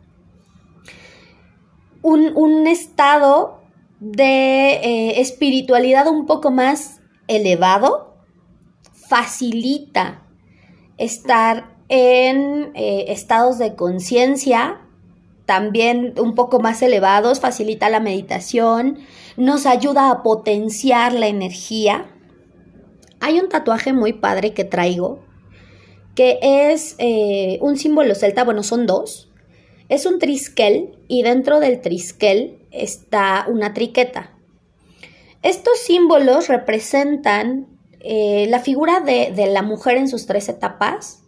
un, 2.03 2.67
estado 2.67 3.61
de 4.01 4.73
eh, 4.73 5.21
espiritualidad 5.21 6.09
un 6.09 6.27
poco 6.27 6.51
más 6.51 6.98
elevado 7.29 8.17
facilita 9.09 10.27
estar 10.97 11.77
en 11.89 12.73
eh, 12.75 13.07
estados 13.09 13.59
de 13.59 13.75
conciencia 13.75 14.81
también 15.49 16.13
un 16.21 16.35
poco 16.35 16.61
más 16.61 16.83
elevados, 16.83 17.41
facilita 17.41 17.89
la 17.89 18.01
meditación, 18.01 18.99
nos 19.39 19.65
ayuda 19.65 20.11
a 20.11 20.23
potenciar 20.23 21.15
la 21.15 21.27
energía. 21.27 22.11
Hay 23.21 23.41
un 23.41 23.49
tatuaje 23.49 23.95
muy 23.95 24.13
padre 24.13 24.53
que 24.53 24.65
traigo, 24.65 25.21
que 26.15 26.39
es 26.43 26.97
eh, 26.99 27.59
un 27.63 27.79
símbolo 27.79 28.15
celta, 28.15 28.45
bueno, 28.45 28.63
son 28.63 28.85
dos. 28.85 29.31
Es 29.89 30.05
un 30.05 30.19
triskel 30.19 30.99
y 31.09 31.23
dentro 31.23 31.61
del 31.61 31.81
triskel 31.81 32.59
está 32.71 33.47
una 33.49 33.73
triqueta. 33.73 34.38
Estos 35.43 35.79
símbolos 35.79 36.49
representan 36.49 37.67
eh, 38.01 38.47
la 38.49 38.61
figura 38.61 39.01
de, 39.01 39.33
la 39.51 39.63
mujer 39.63 39.97
en 39.97 40.09
sus 40.09 40.27
tres 40.27 40.49
etapas, 40.49 41.25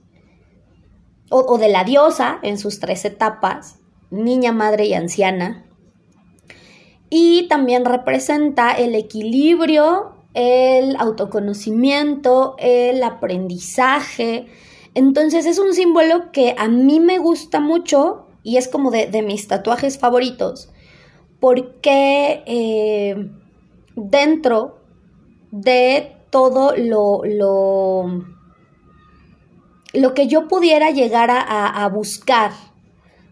o, 1.31 1.59
de 1.59 1.69
la 1.69 1.85
diosa 1.85 2.41
en 2.43 2.59
sus 2.59 2.81
tres 2.81 3.05
etapas, 3.05 3.77
niña, 4.11 4.53
madre 4.53 4.87
y 4.87 4.95
anciana. 4.95 5.67
Y 7.09 7.47
también 7.49 7.85
representa 7.85 8.73
el 8.73 8.95
equilibrio 8.95 10.21
el 10.35 10.97
autoconocimiento, 10.97 12.55
el 12.59 13.03
aprendizaje. 13.03 14.47
Entonces 14.95 15.47
es 15.47 15.59
un 15.59 15.73
símbolo 15.75 16.31
que 16.33 16.55
a 16.57 16.69
mí 16.69 17.01
me 17.01 17.19
gusta 17.19 17.61
mucho 17.61 18.27
y 18.43 18.57
es 18.57 18.69
como 18.69 18.91
de, 18.91 19.23
mis 19.23 19.49
tatuajes 19.49 19.99
favoritos, 19.99 20.71
porque 21.41 22.43
eh, 22.47 23.31
dentro 24.09 24.79
de 25.51 26.17
todo 26.31 26.77
lo, 26.77 27.23
lo, 27.25 28.25
lo, 29.93 30.15
que 30.15 30.27
yo 30.27 30.49
pudiera 30.49 30.91
llegar 30.91 31.31
a 31.31 31.89
buscar 31.89 32.53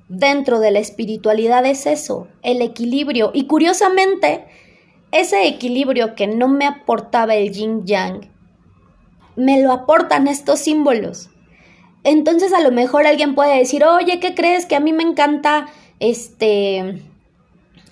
dentro 0.08 0.58
de 0.58 0.70
la 0.70 0.78
espiritualidad 0.78 1.64
es 1.66 1.86
eso, 1.86 2.28
el 2.42 2.62
equilibrio. 2.62 3.30
Y 3.34 3.46
curiosamente, 3.46 4.46
ese 5.12 5.46
equilibrio 5.46 6.14
que 6.14 6.26
no 6.26 6.48
me 6.48 6.66
aportaba 6.66 7.34
el 7.34 7.52
yin 7.52 7.86
yang, 7.86 8.30
me 9.36 9.62
lo 9.62 9.72
aportan 9.72 10.26
estos 10.26 10.60
símbolos. 10.60 11.30
Entonces 12.04 12.52
a 12.52 12.60
lo 12.60 12.72
mejor 12.72 13.06
alguien 13.06 13.34
puede 13.34 13.58
decir, 13.58 13.84
oye, 13.84 14.18
¿qué 14.20 14.34
crees? 14.34 14.66
Que 14.66 14.76
a 14.76 14.80
mí 14.80 14.92
me 14.92 15.02
encanta 15.02 15.66
este 16.00 17.02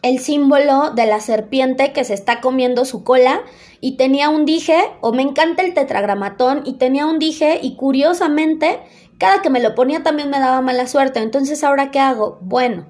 el 0.07 0.21
símbolo 0.21 0.93
de 0.93 1.05
la 1.05 1.19
serpiente 1.19 1.93
que 1.93 2.05
se 2.05 2.15
está 2.15 2.41
comiendo 2.41 2.85
su 2.85 3.03
cola 3.03 3.43
y 3.81 3.97
tenía 3.97 4.29
un 4.29 4.45
dije, 4.45 4.79
o 5.01 5.13
me 5.13 5.23
encanta 5.23 5.63
el 5.63 5.75
tetragramatón 5.75 6.63
y 6.65 6.75
tenía 6.75 7.07
un 7.07 7.19
dije 7.19 7.59
y 7.61 7.75
curiosamente 7.75 8.79
cada 9.19 9.43
que 9.43 9.51
me 9.51 9.61
lo 9.61 9.75
ponía 9.75 10.05
también 10.05 10.31
me 10.31 10.39
daba 10.39 10.61
mala 10.61 10.87
suerte. 10.87 11.19
Entonces, 11.19 11.65
¿ahora 11.65 11.91
qué 11.91 11.99
hago? 11.99 12.39
Bueno, 12.41 12.87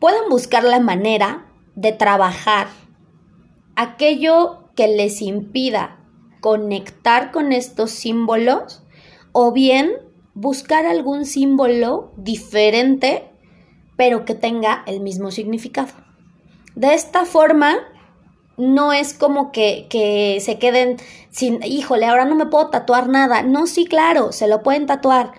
pueden 0.00 0.28
buscar 0.28 0.64
la 0.64 0.80
manera 0.80 1.46
de 1.76 1.92
trabajar 1.92 2.66
aquello 3.76 4.64
que 4.74 4.88
les 4.88 5.22
impida 5.22 6.00
conectar 6.40 7.30
con 7.30 7.52
estos 7.52 7.92
símbolos 7.92 8.82
o 9.30 9.52
bien 9.52 9.92
buscar 10.34 10.86
algún 10.86 11.24
símbolo 11.24 12.12
diferente 12.16 13.30
pero 13.96 14.24
que 14.24 14.34
tenga 14.34 14.82
el 14.86 15.00
mismo 15.00 15.30
significado. 15.30 16.05
De 16.76 16.94
esta 16.94 17.24
forma, 17.24 17.78
no 18.56 18.92
es 18.92 19.14
como 19.14 19.50
que, 19.50 19.86
que, 19.90 20.38
se 20.40 20.58
queden 20.58 20.98
sin, 21.30 21.62
híjole, 21.62 22.06
ahora 22.06 22.24
no 22.24 22.36
me 22.36 22.46
puedo 22.46 22.68
tatuar 22.68 23.08
nada. 23.08 23.42
No, 23.42 23.66
sí, 23.66 23.86
claro, 23.86 24.30
se 24.30 24.46
lo 24.46 24.62
pueden 24.62 24.86
tatuar, 24.86 25.32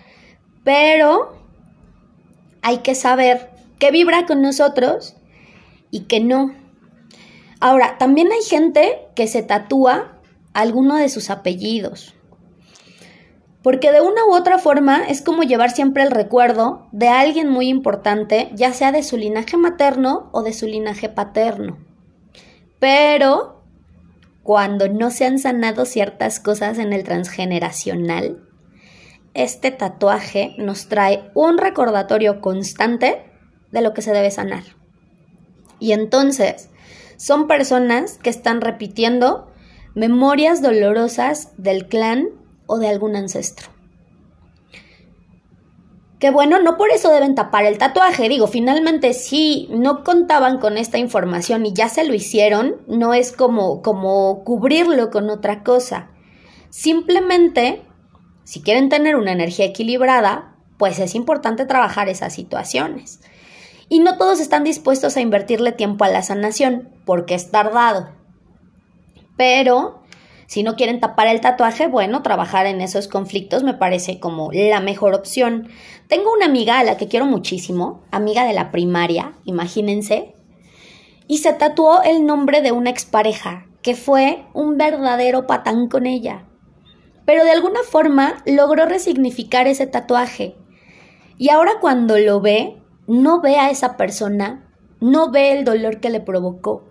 pero 0.63 1.37
hay 2.61 2.79
que 2.79 2.95
saber 2.95 3.51
qué 3.79 3.91
vibra 3.91 4.25
con 4.25 4.41
nosotros 4.41 5.15
y 5.91 6.01
que 6.01 6.19
no. 6.19 6.53
Ahora, 7.59 7.97
también 7.97 8.31
hay 8.31 8.41
gente 8.41 9.07
que 9.15 9.27
se 9.27 9.41
tatúa 9.41 10.19
alguno 10.53 10.95
de 10.95 11.09
sus 11.09 11.29
apellidos. 11.29 12.16
Porque 13.67 13.91
de 13.91 13.99
una 13.99 14.23
u 14.25 14.33
otra 14.33 14.59
forma 14.59 15.03
es 15.09 15.21
como 15.21 15.43
llevar 15.43 15.71
siempre 15.71 16.01
el 16.01 16.11
recuerdo 16.11 16.87
de 16.93 17.09
alguien 17.09 17.49
muy 17.49 17.67
importante, 17.67 18.49
ya 18.53 18.71
sea 18.71 18.93
de 18.93 19.03
su 19.03 19.17
linaje 19.17 19.57
materno 19.57 20.29
o 20.31 20.41
de 20.41 20.53
su 20.53 20.67
linaje 20.67 21.09
paterno. 21.09 21.77
Pero 22.79 23.61
cuando 24.41 24.87
no 24.87 25.11
se 25.11 25.25
han 25.25 25.37
sanado 25.37 25.83
ciertas 25.83 26.39
cosas 26.39 26.79
en 26.79 26.93
el 26.93 27.03
transgeneracional, 27.03 28.41
este 29.33 29.71
tatuaje 29.71 30.55
nos 30.57 30.87
trae 30.87 31.29
un 31.33 31.57
recordatorio 31.57 32.39
constante 32.39 33.29
de 33.73 33.81
lo 33.81 33.93
que 33.93 34.01
se 34.01 34.13
debe 34.13 34.31
sanar. 34.31 34.63
Y 35.77 35.91
entonces, 35.91 36.69
son 37.17 37.47
personas 37.47 38.17
que 38.17 38.29
están 38.29 38.61
repitiendo 38.61 39.51
memorias 39.93 40.61
dolorosas 40.61 41.51
del 41.57 41.89
clan 41.89 42.29
o 42.67 42.77
de 42.77 42.87
algún 42.89 43.15
ancestro. 43.15 43.69
Que 46.19 46.31
bueno, 46.31 46.59
no 46.59 46.77
por 46.77 46.89
eso 46.89 47.11
deben 47.11 47.35
tapar 47.35 47.65
el 47.65 47.77
tatuaje. 47.77 48.27
Digo, 48.27 48.47
finalmente 48.47 49.13
si 49.13 49.67
no 49.71 50.03
contaban 50.03 50.57
con 50.57 50.77
esta 50.77 50.97
información 50.97 51.65
y 51.65 51.73
ya 51.73 51.89
se 51.89 52.05
lo 52.05 52.13
hicieron, 52.13 52.77
no 52.87 53.13
es 53.13 53.31
como, 53.31 53.81
como 53.81 54.43
cubrirlo 54.43 55.11
con 55.11 55.29
otra 55.29 55.63
cosa. 55.63 56.09
Simplemente, 56.69 57.83
si 58.43 58.61
quieren 58.61 58.89
tener 58.89 59.15
una 59.15 59.31
energía 59.31 59.65
equilibrada, 59.65 60.55
pues 60.77 60.99
es 60.99 61.13
importante 61.13 61.65
trabajar 61.65 62.09
esas 62.09 62.33
situaciones. 62.33 63.19
Y 63.89 63.99
no 63.99 64.17
todos 64.17 64.39
están 64.39 64.63
dispuestos 64.63 65.17
a 65.17 65.21
invertirle 65.21 65.71
tiempo 65.71 66.03
a 66.03 66.09
la 66.09 66.23
sanación, 66.23 66.89
porque 67.05 67.35
es 67.35 67.51
tardado. 67.51 68.09
Pero 69.37 70.01
si 70.47 70.63
no 70.63 70.77
quieren 70.77 71.01
tapar 71.01 71.27
el 71.27 71.41
tatuaje, 71.41 71.87
bueno, 71.87 72.23
trabajar 72.23 72.67
en 72.67 72.79
esos 72.79 73.09
conflictos 73.09 73.63
me 73.63 73.73
parece 73.73 74.19
como 74.19 74.49
la 74.53 74.79
mejor 74.79 75.13
opción. 75.13 75.67
Tengo 76.07 76.31
una 76.31 76.45
amiga 76.45 76.79
a 76.79 76.85
la 76.85 76.95
que 76.95 77.09
quiero 77.09 77.25
muchísimo, 77.25 78.01
amiga 78.11 78.45
de 78.45 78.53
la 78.53 78.71
primaria, 78.71 79.33
imagínense, 79.43 80.33
y 81.27 81.39
se 81.39 81.51
tatuó 81.51 82.01
el 82.01 82.25
nombre 82.25 82.61
de 82.61 82.71
una 82.71 82.89
expareja, 82.89 83.67
que 83.81 83.93
fue 83.93 84.45
un 84.53 84.77
verdadero 84.77 85.47
patán 85.47 85.89
con 85.89 86.05
ella. 86.05 86.45
Pero 87.25 87.43
de 87.43 87.51
alguna 87.51 87.81
forma 87.83 88.41
logró 88.45 88.85
resignificar 88.85 89.67
ese 89.67 89.85
tatuaje. 89.85 90.55
Y 91.37 91.49
ahora 91.49 91.73
cuando 91.81 92.17
lo 92.17 92.39
ve, 92.39 92.77
no 93.05 93.41
ve 93.41 93.57
a 93.57 93.69
esa 93.69 93.97
persona, 93.97 94.65
no 95.01 95.29
ve 95.29 95.51
el 95.51 95.65
dolor 95.65 95.99
que 95.99 96.09
le 96.09 96.21
provocó. 96.21 96.85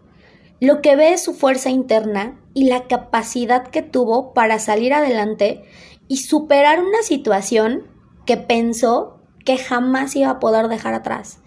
Lo 0.60 0.82
que 0.82 0.94
ve 0.94 1.14
es 1.14 1.24
su 1.24 1.32
fuerza 1.32 1.70
interna 1.70 2.38
y 2.56 2.64
la 2.64 2.84
capacidad 2.84 3.68
que 3.68 3.82
tuvo 3.82 4.32
para 4.32 4.58
salir 4.58 4.94
adelante 4.94 5.64
y 6.08 6.16
superar 6.16 6.80
una 6.80 7.02
situación 7.02 7.82
que 8.24 8.38
pensó 8.38 9.18
que 9.44 9.58
jamás 9.58 10.16
iba 10.16 10.30
a 10.30 10.38
poder 10.40 10.68
dejar 10.68 10.94
atrás. 10.94 11.40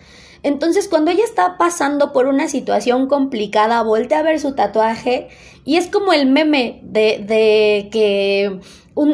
Entonces, 0.43 0.87
cuando 0.87 1.09
ella 1.09 1.23
está 1.23 1.57
pasando 1.57 2.13
por 2.13 2.27
una 2.27 2.47
situación 2.47 3.07
complicada, 3.07 3.81
voltea 3.81 4.19
a 4.19 4.23
ver 4.23 4.39
su 4.39 4.53
tatuaje 4.53 5.29
y 5.65 5.77
es 5.77 5.87
como 5.87 6.13
el 6.13 6.27
meme 6.27 6.79
de, 6.83 7.25
de 7.25 7.89
que 7.91 8.59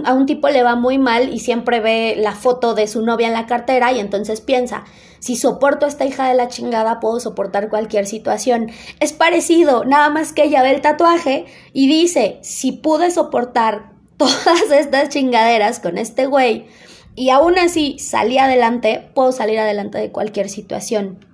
a 0.03 0.13
un 0.13 0.25
tipo 0.25 0.49
le 0.49 0.63
va 0.63 0.75
muy 0.75 0.97
mal 0.97 1.33
y 1.33 1.39
siempre 1.39 1.79
ve 1.79 2.15
la 2.17 2.33
foto 2.33 2.75
de 2.75 2.87
su 2.87 3.03
novia 3.03 3.27
en 3.27 3.33
la 3.33 3.45
cartera 3.45 3.93
y 3.93 4.01
entonces 4.01 4.41
piensa, 4.41 4.83
si 5.25 5.35
soporto 5.35 5.87
a 5.87 5.89
esta 5.89 6.05
hija 6.05 6.29
de 6.29 6.35
la 6.35 6.49
chingada, 6.49 6.99
puedo 6.99 7.19
soportar 7.19 7.67
cualquier 7.69 8.05
situación. 8.05 8.69
Es 8.99 9.11
parecido, 9.11 9.83
nada 9.83 10.11
más 10.11 10.33
que 10.33 10.43
ella 10.43 10.61
ve 10.61 10.69
el 10.69 10.81
tatuaje 10.81 11.45
y 11.73 11.87
dice, 11.87 12.37
si 12.43 12.73
pude 12.73 13.09
soportar 13.09 13.89
todas 14.17 14.69
estas 14.69 15.09
chingaderas 15.09 15.79
con 15.79 15.97
este 15.97 16.27
güey 16.27 16.67
y 17.15 17.31
aún 17.31 17.57
así 17.57 17.97
salí 17.97 18.37
adelante, 18.37 19.09
puedo 19.15 19.31
salir 19.31 19.57
adelante 19.57 19.97
de 19.97 20.11
cualquier 20.11 20.47
situación. 20.47 21.25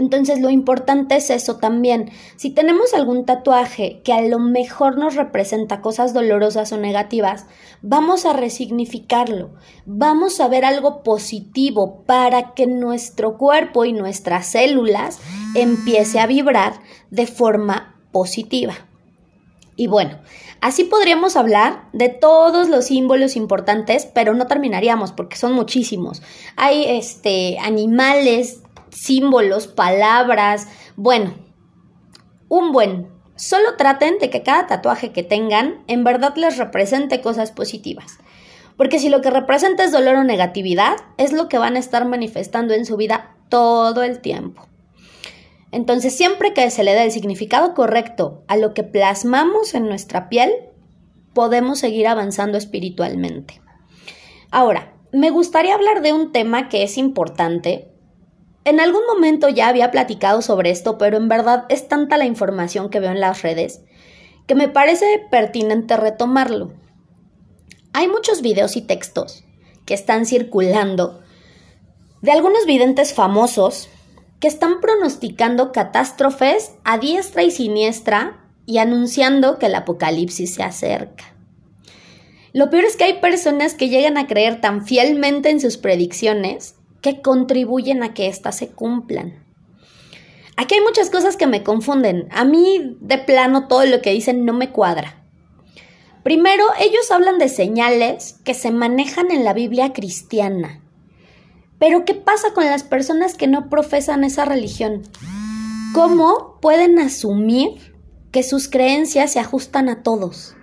Entonces 0.00 0.40
lo 0.40 0.48
importante 0.48 1.16
es 1.16 1.28
eso 1.28 1.56
también. 1.56 2.10
Si 2.36 2.48
tenemos 2.48 2.94
algún 2.94 3.26
tatuaje 3.26 4.00
que 4.02 4.14
a 4.14 4.22
lo 4.22 4.38
mejor 4.38 4.96
nos 4.96 5.14
representa 5.14 5.82
cosas 5.82 6.14
dolorosas 6.14 6.72
o 6.72 6.78
negativas, 6.78 7.44
vamos 7.82 8.24
a 8.24 8.32
resignificarlo, 8.32 9.50
vamos 9.84 10.40
a 10.40 10.48
ver 10.48 10.64
algo 10.64 11.02
positivo 11.02 12.02
para 12.06 12.54
que 12.54 12.66
nuestro 12.66 13.36
cuerpo 13.36 13.84
y 13.84 13.92
nuestras 13.92 14.46
células 14.46 15.18
empiece 15.54 16.18
a 16.18 16.26
vibrar 16.26 16.80
de 17.10 17.26
forma 17.26 18.00
positiva. 18.10 18.72
Y 19.76 19.86
bueno, 19.86 20.18
así 20.62 20.84
podríamos 20.84 21.36
hablar 21.36 21.88
de 21.92 22.08
todos 22.08 22.70
los 22.70 22.86
símbolos 22.86 23.36
importantes, 23.36 24.06
pero 24.06 24.32
no 24.32 24.46
terminaríamos 24.46 25.12
porque 25.12 25.36
son 25.36 25.52
muchísimos. 25.52 26.22
Hay 26.56 26.84
este 26.84 27.58
animales, 27.58 28.62
símbolos, 28.90 29.66
palabras, 29.66 30.68
bueno, 30.96 31.34
un 32.48 32.72
buen. 32.72 33.08
Solo 33.36 33.76
traten 33.76 34.18
de 34.18 34.28
que 34.28 34.42
cada 34.42 34.66
tatuaje 34.66 35.12
que 35.12 35.22
tengan 35.22 35.82
en 35.86 36.04
verdad 36.04 36.34
les 36.36 36.58
represente 36.58 37.20
cosas 37.20 37.52
positivas. 37.52 38.18
Porque 38.76 38.98
si 38.98 39.08
lo 39.08 39.20
que 39.20 39.30
representa 39.30 39.84
es 39.84 39.92
dolor 39.92 40.16
o 40.16 40.24
negatividad, 40.24 40.96
es 41.16 41.32
lo 41.32 41.48
que 41.48 41.58
van 41.58 41.76
a 41.76 41.78
estar 41.78 42.04
manifestando 42.06 42.74
en 42.74 42.86
su 42.86 42.96
vida 42.96 43.36
todo 43.48 44.02
el 44.02 44.20
tiempo. 44.20 44.66
Entonces, 45.72 46.16
siempre 46.16 46.52
que 46.52 46.70
se 46.70 46.82
le 46.82 46.94
dé 46.94 47.04
el 47.04 47.12
significado 47.12 47.74
correcto 47.74 48.42
a 48.48 48.56
lo 48.56 48.74
que 48.74 48.82
plasmamos 48.82 49.74
en 49.74 49.86
nuestra 49.86 50.28
piel, 50.28 50.50
podemos 51.32 51.78
seguir 51.78 52.08
avanzando 52.08 52.58
espiritualmente. 52.58 53.60
Ahora, 54.50 54.94
me 55.12 55.30
gustaría 55.30 55.74
hablar 55.74 56.02
de 56.02 56.12
un 56.12 56.32
tema 56.32 56.68
que 56.68 56.82
es 56.82 56.98
importante 56.98 57.89
en 58.70 58.80
algún 58.80 59.02
momento 59.06 59.48
ya 59.48 59.68
había 59.68 59.90
platicado 59.90 60.42
sobre 60.42 60.70
esto, 60.70 60.96
pero 60.96 61.16
en 61.16 61.28
verdad 61.28 61.66
es 61.68 61.88
tanta 61.88 62.16
la 62.16 62.24
información 62.24 62.88
que 62.88 63.00
veo 63.00 63.10
en 63.10 63.20
las 63.20 63.42
redes 63.42 63.82
que 64.50 64.56
me 64.56 64.66
parece 64.66 65.06
pertinente 65.30 65.96
retomarlo. 65.96 66.72
Hay 67.92 68.08
muchos 68.08 68.42
videos 68.42 68.76
y 68.76 68.82
textos 68.82 69.44
que 69.84 69.94
están 69.94 70.26
circulando 70.26 71.20
de 72.20 72.32
algunos 72.32 72.66
videntes 72.66 73.14
famosos 73.14 73.88
que 74.40 74.48
están 74.48 74.80
pronosticando 74.80 75.70
catástrofes 75.70 76.72
a 76.82 76.98
diestra 76.98 77.44
y 77.44 77.52
siniestra 77.52 78.40
y 78.66 78.78
anunciando 78.78 79.56
que 79.60 79.66
el 79.66 79.74
apocalipsis 79.76 80.54
se 80.54 80.64
acerca. 80.64 81.32
Lo 82.52 82.70
peor 82.70 82.86
es 82.86 82.96
que 82.96 83.04
hay 83.04 83.20
personas 83.20 83.74
que 83.74 83.88
llegan 83.88 84.18
a 84.18 84.26
creer 84.26 84.60
tan 84.60 84.84
fielmente 84.84 85.50
en 85.50 85.60
sus 85.60 85.76
predicciones 85.76 86.74
que 87.00 87.22
contribuyen 87.22 88.02
a 88.02 88.14
que 88.14 88.28
éstas 88.28 88.56
se 88.56 88.68
cumplan. 88.68 89.44
Aquí 90.56 90.74
hay 90.74 90.82
muchas 90.82 91.08
cosas 91.08 91.36
que 91.36 91.46
me 91.46 91.62
confunden. 91.62 92.28
A 92.30 92.44
mí, 92.44 92.96
de 93.00 93.18
plano, 93.18 93.66
todo 93.66 93.86
lo 93.86 94.02
que 94.02 94.12
dicen 94.12 94.44
no 94.44 94.52
me 94.52 94.70
cuadra. 94.70 95.24
Primero, 96.22 96.64
ellos 96.78 97.10
hablan 97.10 97.38
de 97.38 97.48
señales 97.48 98.36
que 98.44 98.52
se 98.52 98.70
manejan 98.70 99.30
en 99.30 99.42
la 99.42 99.54
Biblia 99.54 99.94
cristiana. 99.94 100.82
Pero, 101.78 102.04
¿qué 102.04 102.14
pasa 102.14 102.52
con 102.52 102.66
las 102.66 102.82
personas 102.82 103.34
que 103.34 103.46
no 103.46 103.70
profesan 103.70 104.22
esa 104.22 104.44
religión? 104.44 105.02
¿Cómo 105.94 106.58
pueden 106.60 106.98
asumir 106.98 107.94
que 108.30 108.42
sus 108.42 108.68
creencias 108.68 109.32
se 109.32 109.40
ajustan 109.40 109.88
a 109.88 110.02
todos? 110.02 110.56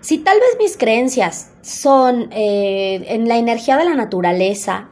Si 0.00 0.18
tal 0.18 0.38
vez 0.38 0.50
mis 0.58 0.76
creencias 0.76 1.50
son 1.62 2.28
eh, 2.32 3.04
en 3.08 3.28
la 3.28 3.38
energía 3.38 3.76
de 3.76 3.84
la 3.84 3.94
naturaleza, 3.96 4.88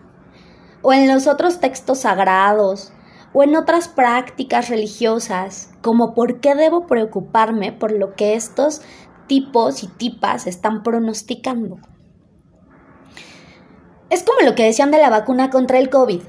o 0.83 0.93
en 0.93 1.09
los 1.09 1.27
otros 1.27 1.61
textos 1.61 2.01
sagrados, 2.01 2.93
o 3.33 3.43
en 3.43 3.57
otras 3.57 3.89
prácticas 3.89 4.69
religiosas, 4.69 5.71
como 5.83 6.15
por 6.15 6.41
qué 6.41 6.55
debo 6.55 6.87
preocuparme 6.87 7.73
por 7.73 7.93
lo 7.93 8.15
que 8.15 8.35
estos 8.35 8.83
tipos 9.27 9.83
y 9.83 9.89
tipas 9.89 10.47
están 10.47 10.83
pronosticando. 10.83 11.79
Es 14.11 14.23
como 14.23 14.41
lo 14.41 14.55
que 14.55 14.65
decían 14.65 14.91
de 14.91 14.99
la 14.99 15.11
vacuna 15.11 15.51
contra 15.51 15.79
el 15.79 15.91
COVID, 15.91 16.23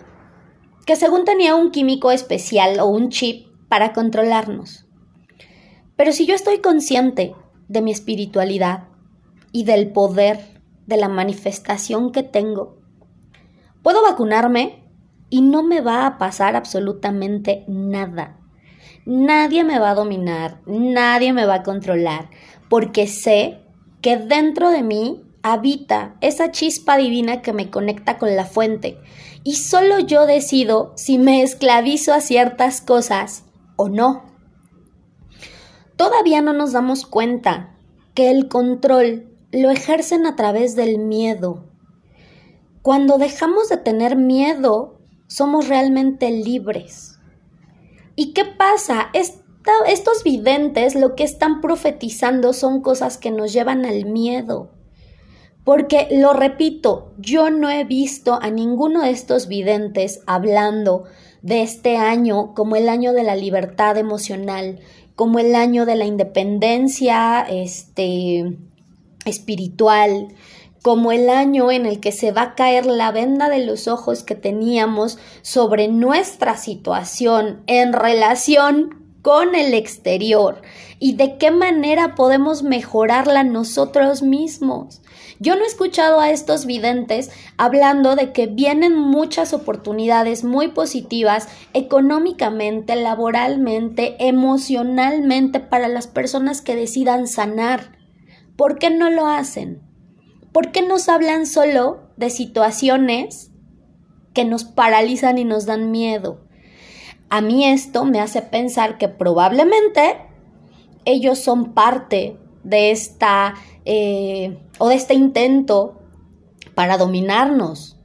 que 0.86 0.96
según 0.96 1.24
tenía 1.24 1.56
un 1.56 1.72
químico 1.72 2.12
especial 2.12 2.80
o 2.80 2.88
un 2.88 3.10
chip 3.10 3.48
para 3.70 3.94
controlarnos. 3.94 4.86
Pero 5.96 6.12
si 6.12 6.26
yo 6.26 6.36
estoy 6.36 6.60
consciente 6.60 7.36
de 7.68 7.82
mi 7.82 7.92
espiritualidad 7.92 8.88
y 9.52 9.64
del 9.64 9.92
poder 9.92 10.62
de 10.88 10.98
la 10.98 11.08
manifestación 11.08 12.12
que 12.12 12.24
tengo, 12.24 12.79
puedo 13.90 14.04
vacunarme 14.04 14.84
y 15.32 15.42
no 15.42 15.64
me 15.64 15.82
va 15.82 16.06
a 16.06 16.20
pasar 16.20 16.56
absolutamente 16.56 17.66
nada. 17.68 18.38
Nadie 19.08 19.64
me 19.64 19.80
va 19.80 19.90
a 19.90 19.96
dominar, 19.96 20.62
nadie 20.68 21.34
me 21.34 21.48
va 21.48 21.56
a 21.56 21.64
controlar, 21.64 22.30
porque 22.70 23.08
sé 23.08 23.62
que 24.02 24.18
dentro 24.18 24.70
de 24.70 24.84
mí 24.84 25.24
habita 25.42 26.18
esa 26.22 26.52
chispa 26.52 26.98
divina 26.98 27.42
que 27.42 27.52
me 27.52 27.72
conecta 27.72 28.20
con 28.20 28.36
la 28.36 28.46
fuente, 28.46 29.00
y 29.44 29.56
solo 29.56 29.98
yo 29.98 30.28
decido 30.28 30.94
si 30.96 31.18
me 31.18 31.42
esclavizo 31.42 32.14
a 32.14 32.22
ciertas 32.22 32.82
cosas 32.82 33.46
o 33.76 33.90
no. 33.90 34.22
Todavía 35.96 36.44
no 36.44 36.54
nos 36.54 36.74
damos 36.74 37.08
cuenta 37.08 37.76
que 38.14 38.30
el 38.30 38.50
control 38.50 39.36
lo 39.52 39.72
ejercen 39.72 40.28
a 40.28 40.36
través 40.36 40.76
del 40.76 41.00
miedo. 41.00 41.66
Cuando 42.82 43.18
dejamos 43.18 43.70
de 43.70 43.78
tener 43.78 44.16
miedo, 44.16 45.00
somos 45.28 45.68
realmente 45.68 46.32
libres. 46.32 47.20
¿Y 48.16 48.34
qué 48.34 48.46
pasa? 48.46 49.12
estos 49.88 50.24
videntes 50.24 50.96
lo 50.96 51.16
que 51.16 51.24
están 51.24 51.62
profetizando 51.62 52.54
son 52.54 52.82
cosas 52.82 53.18
que 53.18 53.32
nos 53.32 53.54
llevan 53.54 53.86
al 53.86 54.06
miedo. 54.06 54.72
Porque, 55.64 56.08
lo 56.12 56.34
repito, 56.34 57.14
yo 57.18 57.50
no 57.50 57.70
he 57.70 57.84
visto 57.84 58.40
a 58.42 58.50
ninguno 58.50 59.04
de 59.04 59.12
estos 59.12 59.48
videntes 59.48 60.22
hablando 60.26 61.04
de 61.42 61.62
este 61.62 61.98
año 61.98 62.54
como 62.56 62.76
el 62.76 62.90
año 62.90 63.14
de 63.14 63.24
la 63.24 63.36
libertad 63.36 63.98
emocional, 63.98 64.80
como 65.16 65.38
el 65.40 65.54
año 65.54 65.86
de 65.86 65.96
la 65.96 66.06
independencia 66.06 67.42
este, 67.42 68.58
espiritual, 69.26 70.30
como 70.82 71.12
el 71.12 71.30
año 71.30 71.72
en 71.72 71.86
el 71.86 72.00
que 72.00 72.12
se 72.12 72.32
va 72.32 72.42
a 72.42 72.56
caer 72.56 72.86
la 72.86 73.12
venda 73.12 73.50
de 73.50 73.66
los 73.66 73.88
ojos 73.88 74.24
que 74.24 74.36
teníamos 74.36 75.18
sobre 75.42 75.88
nuestra 75.88 76.58
situación 76.58 77.64
en 77.68 77.94
relación 77.94 79.00
con 79.22 79.54
el 79.56 79.74
exterior 79.74 80.62
y 80.98 81.16
de 81.16 81.38
qué 81.38 81.52
manera 81.52 82.16
podemos 82.16 82.64
mejorarla 82.64 83.44
nosotros 83.44 84.22
mismos. 84.22 85.02
Yo 85.40 85.56
no 85.56 85.64
he 85.64 85.68
escuchado 85.68 86.20
a 86.20 86.32
estos 86.32 86.66
videntes 86.66 87.30
hablando 87.58 88.16
de 88.16 88.32
que 88.34 88.48
vienen 88.48 88.96
muchas 88.98 89.54
oportunidades 89.54 90.44
muy 90.44 90.70
positivas 90.70 91.48
económicamente, 91.74 92.96
laboralmente, 92.96 94.16
emocionalmente 94.20 95.60
para 95.60 95.88
las 95.88 96.08
personas 96.08 96.62
que 96.62 96.76
decidan 96.76 97.28
sanar. 97.28 97.98
¿Por 98.58 98.78
qué 98.78 98.90
no 98.90 99.10
lo 99.10 99.28
hacen? 99.28 99.89
¿Por 100.52 100.72
qué 100.72 100.82
nos 100.82 101.10
hablan 101.10 101.46
solo 101.46 102.00
de 102.18 102.30
situaciones 102.30 103.52
que 104.34 104.46
nos 104.46 104.64
paralizan 104.64 105.38
y 105.38 105.46
nos 105.46 105.66
dan 105.66 105.92
miedo? 105.92 106.42
A 107.30 107.42
mí 107.42 107.66
esto 107.66 108.06
me 108.06 108.20
hace 108.20 108.42
pensar 108.42 108.98
que 108.98 109.08
probablemente 109.08 110.18
ellos 111.06 111.40
son 111.40 111.74
parte 111.74 112.38
de 112.64 112.92
esta 112.92 113.56
eh, 113.86 114.58
o 114.80 114.88
de 114.90 114.96
este 114.96 115.14
intento 115.14 116.00
para 116.76 116.98
dominarnos, 116.98 117.98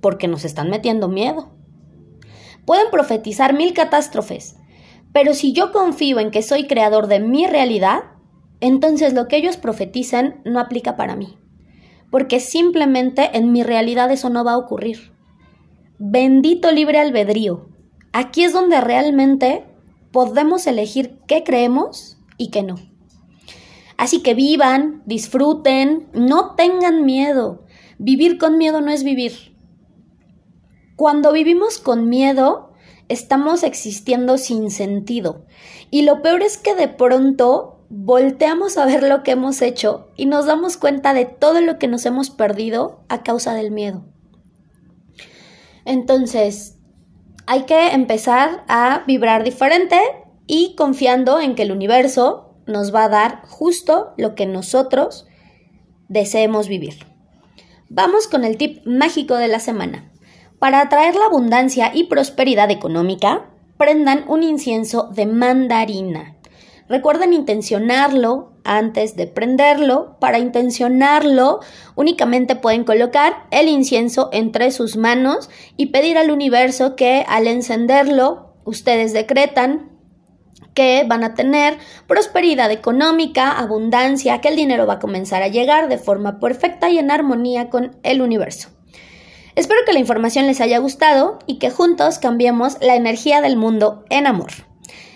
porque 0.00 0.28
nos 0.28 0.44
están 0.44 0.70
metiendo 0.70 1.08
miedo. 1.08 1.50
Pueden 2.64 2.90
profetizar 2.90 3.54
mil 3.54 3.74
catástrofes, 3.74 4.56
pero 5.12 5.34
si 5.34 5.52
yo 5.52 5.72
confío 5.72 6.18
en 6.18 6.30
que 6.30 6.42
soy 6.42 6.66
creador 6.66 7.06
de 7.06 7.20
mi 7.20 7.46
realidad, 7.46 8.04
entonces 8.60 9.12
lo 9.12 9.28
que 9.28 9.36
ellos 9.36 9.56
profetizan 9.56 10.40
no 10.44 10.60
aplica 10.60 10.96
para 10.96 11.16
mí, 11.16 11.38
porque 12.10 12.40
simplemente 12.40 13.36
en 13.36 13.52
mi 13.52 13.62
realidad 13.62 14.10
eso 14.10 14.30
no 14.30 14.44
va 14.44 14.52
a 14.52 14.58
ocurrir. 14.58 15.12
Bendito 15.98 16.70
libre 16.70 16.98
albedrío. 16.98 17.68
Aquí 18.12 18.44
es 18.44 18.52
donde 18.52 18.80
realmente 18.80 19.64
podemos 20.12 20.66
elegir 20.66 21.18
qué 21.26 21.42
creemos 21.42 22.18
y 22.38 22.50
qué 22.50 22.62
no. 22.62 22.76
Así 23.96 24.22
que 24.22 24.34
vivan, 24.34 25.02
disfruten, 25.06 26.08
no 26.12 26.54
tengan 26.54 27.04
miedo. 27.04 27.64
Vivir 27.98 28.38
con 28.38 28.58
miedo 28.58 28.80
no 28.80 28.90
es 28.90 29.04
vivir. 29.04 29.56
Cuando 30.96 31.32
vivimos 31.32 31.78
con 31.78 32.08
miedo, 32.08 32.72
estamos 33.08 33.62
existiendo 33.62 34.38
sin 34.38 34.70
sentido. 34.70 35.44
Y 35.90 36.02
lo 36.02 36.22
peor 36.22 36.42
es 36.42 36.56
que 36.56 36.74
de 36.74 36.88
pronto 36.88 37.73
volteamos 37.88 38.76
a 38.78 38.86
ver 38.86 39.02
lo 39.02 39.22
que 39.22 39.32
hemos 39.32 39.62
hecho 39.62 40.08
y 40.16 40.26
nos 40.26 40.46
damos 40.46 40.76
cuenta 40.76 41.14
de 41.14 41.24
todo 41.24 41.60
lo 41.60 41.78
que 41.78 41.88
nos 41.88 42.06
hemos 42.06 42.30
perdido 42.30 43.04
a 43.08 43.22
causa 43.22 43.54
del 43.54 43.70
miedo. 43.70 44.04
Entonces, 45.84 46.78
hay 47.46 47.64
que 47.64 47.88
empezar 47.88 48.64
a 48.68 49.04
vibrar 49.06 49.44
diferente 49.44 50.00
y 50.46 50.74
confiando 50.76 51.40
en 51.40 51.54
que 51.54 51.62
el 51.62 51.72
universo 51.72 52.54
nos 52.66 52.94
va 52.94 53.04
a 53.04 53.08
dar 53.08 53.42
justo 53.46 54.14
lo 54.16 54.34
que 54.34 54.46
nosotros 54.46 55.26
deseemos 56.08 56.68
vivir. 56.68 57.06
Vamos 57.88 58.28
con 58.28 58.44
el 58.44 58.56
tip 58.56 58.84
mágico 58.86 59.36
de 59.36 59.48
la 59.48 59.60
semana. 59.60 60.10
Para 60.58 60.80
atraer 60.80 61.14
la 61.14 61.26
abundancia 61.26 61.90
y 61.94 62.04
prosperidad 62.04 62.70
económica, 62.70 63.50
prendan 63.76 64.24
un 64.28 64.42
incienso 64.42 65.10
de 65.14 65.26
mandarina. 65.26 66.33
Recuerden 66.88 67.32
intencionarlo 67.32 68.52
antes 68.64 69.16
de 69.16 69.26
prenderlo. 69.26 70.16
Para 70.20 70.38
intencionarlo, 70.38 71.60
únicamente 71.94 72.56
pueden 72.56 72.84
colocar 72.84 73.46
el 73.50 73.68
incienso 73.68 74.28
entre 74.32 74.70
sus 74.70 74.96
manos 74.96 75.48
y 75.76 75.86
pedir 75.86 76.18
al 76.18 76.30
universo 76.30 76.96
que 76.96 77.24
al 77.28 77.46
encenderlo, 77.46 78.54
ustedes 78.64 79.12
decretan 79.12 79.90
que 80.74 81.04
van 81.06 81.22
a 81.24 81.34
tener 81.34 81.78
prosperidad 82.06 82.70
económica, 82.70 83.52
abundancia, 83.52 84.40
que 84.40 84.48
el 84.48 84.56
dinero 84.56 84.86
va 84.86 84.94
a 84.94 84.98
comenzar 84.98 85.42
a 85.42 85.48
llegar 85.48 85.88
de 85.88 85.98
forma 85.98 86.40
perfecta 86.40 86.90
y 86.90 86.98
en 86.98 87.10
armonía 87.10 87.70
con 87.70 87.96
el 88.02 88.20
universo. 88.20 88.70
Espero 89.54 89.80
que 89.86 89.92
la 89.92 90.00
información 90.00 90.46
les 90.46 90.60
haya 90.60 90.78
gustado 90.78 91.38
y 91.46 91.60
que 91.60 91.70
juntos 91.70 92.18
cambiemos 92.18 92.76
la 92.80 92.96
energía 92.96 93.40
del 93.40 93.56
mundo 93.56 94.04
en 94.10 94.26
amor. 94.26 94.50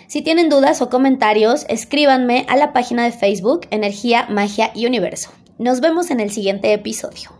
Si 0.09 0.23
tienen 0.23 0.49
dudas 0.49 0.81
o 0.81 0.89
comentarios, 0.89 1.67
escríbanme 1.69 2.47
a 2.49 2.57
la 2.57 2.73
página 2.73 3.03
de 3.03 3.11
Facebook 3.11 3.67
Energía, 3.69 4.25
Magia 4.27 4.71
y 4.73 4.87
Universo. 4.87 5.29
Nos 5.59 5.81
vemos 5.81 6.09
en 6.09 6.19
el 6.19 6.31
siguiente 6.31 6.73
episodio. 6.73 7.38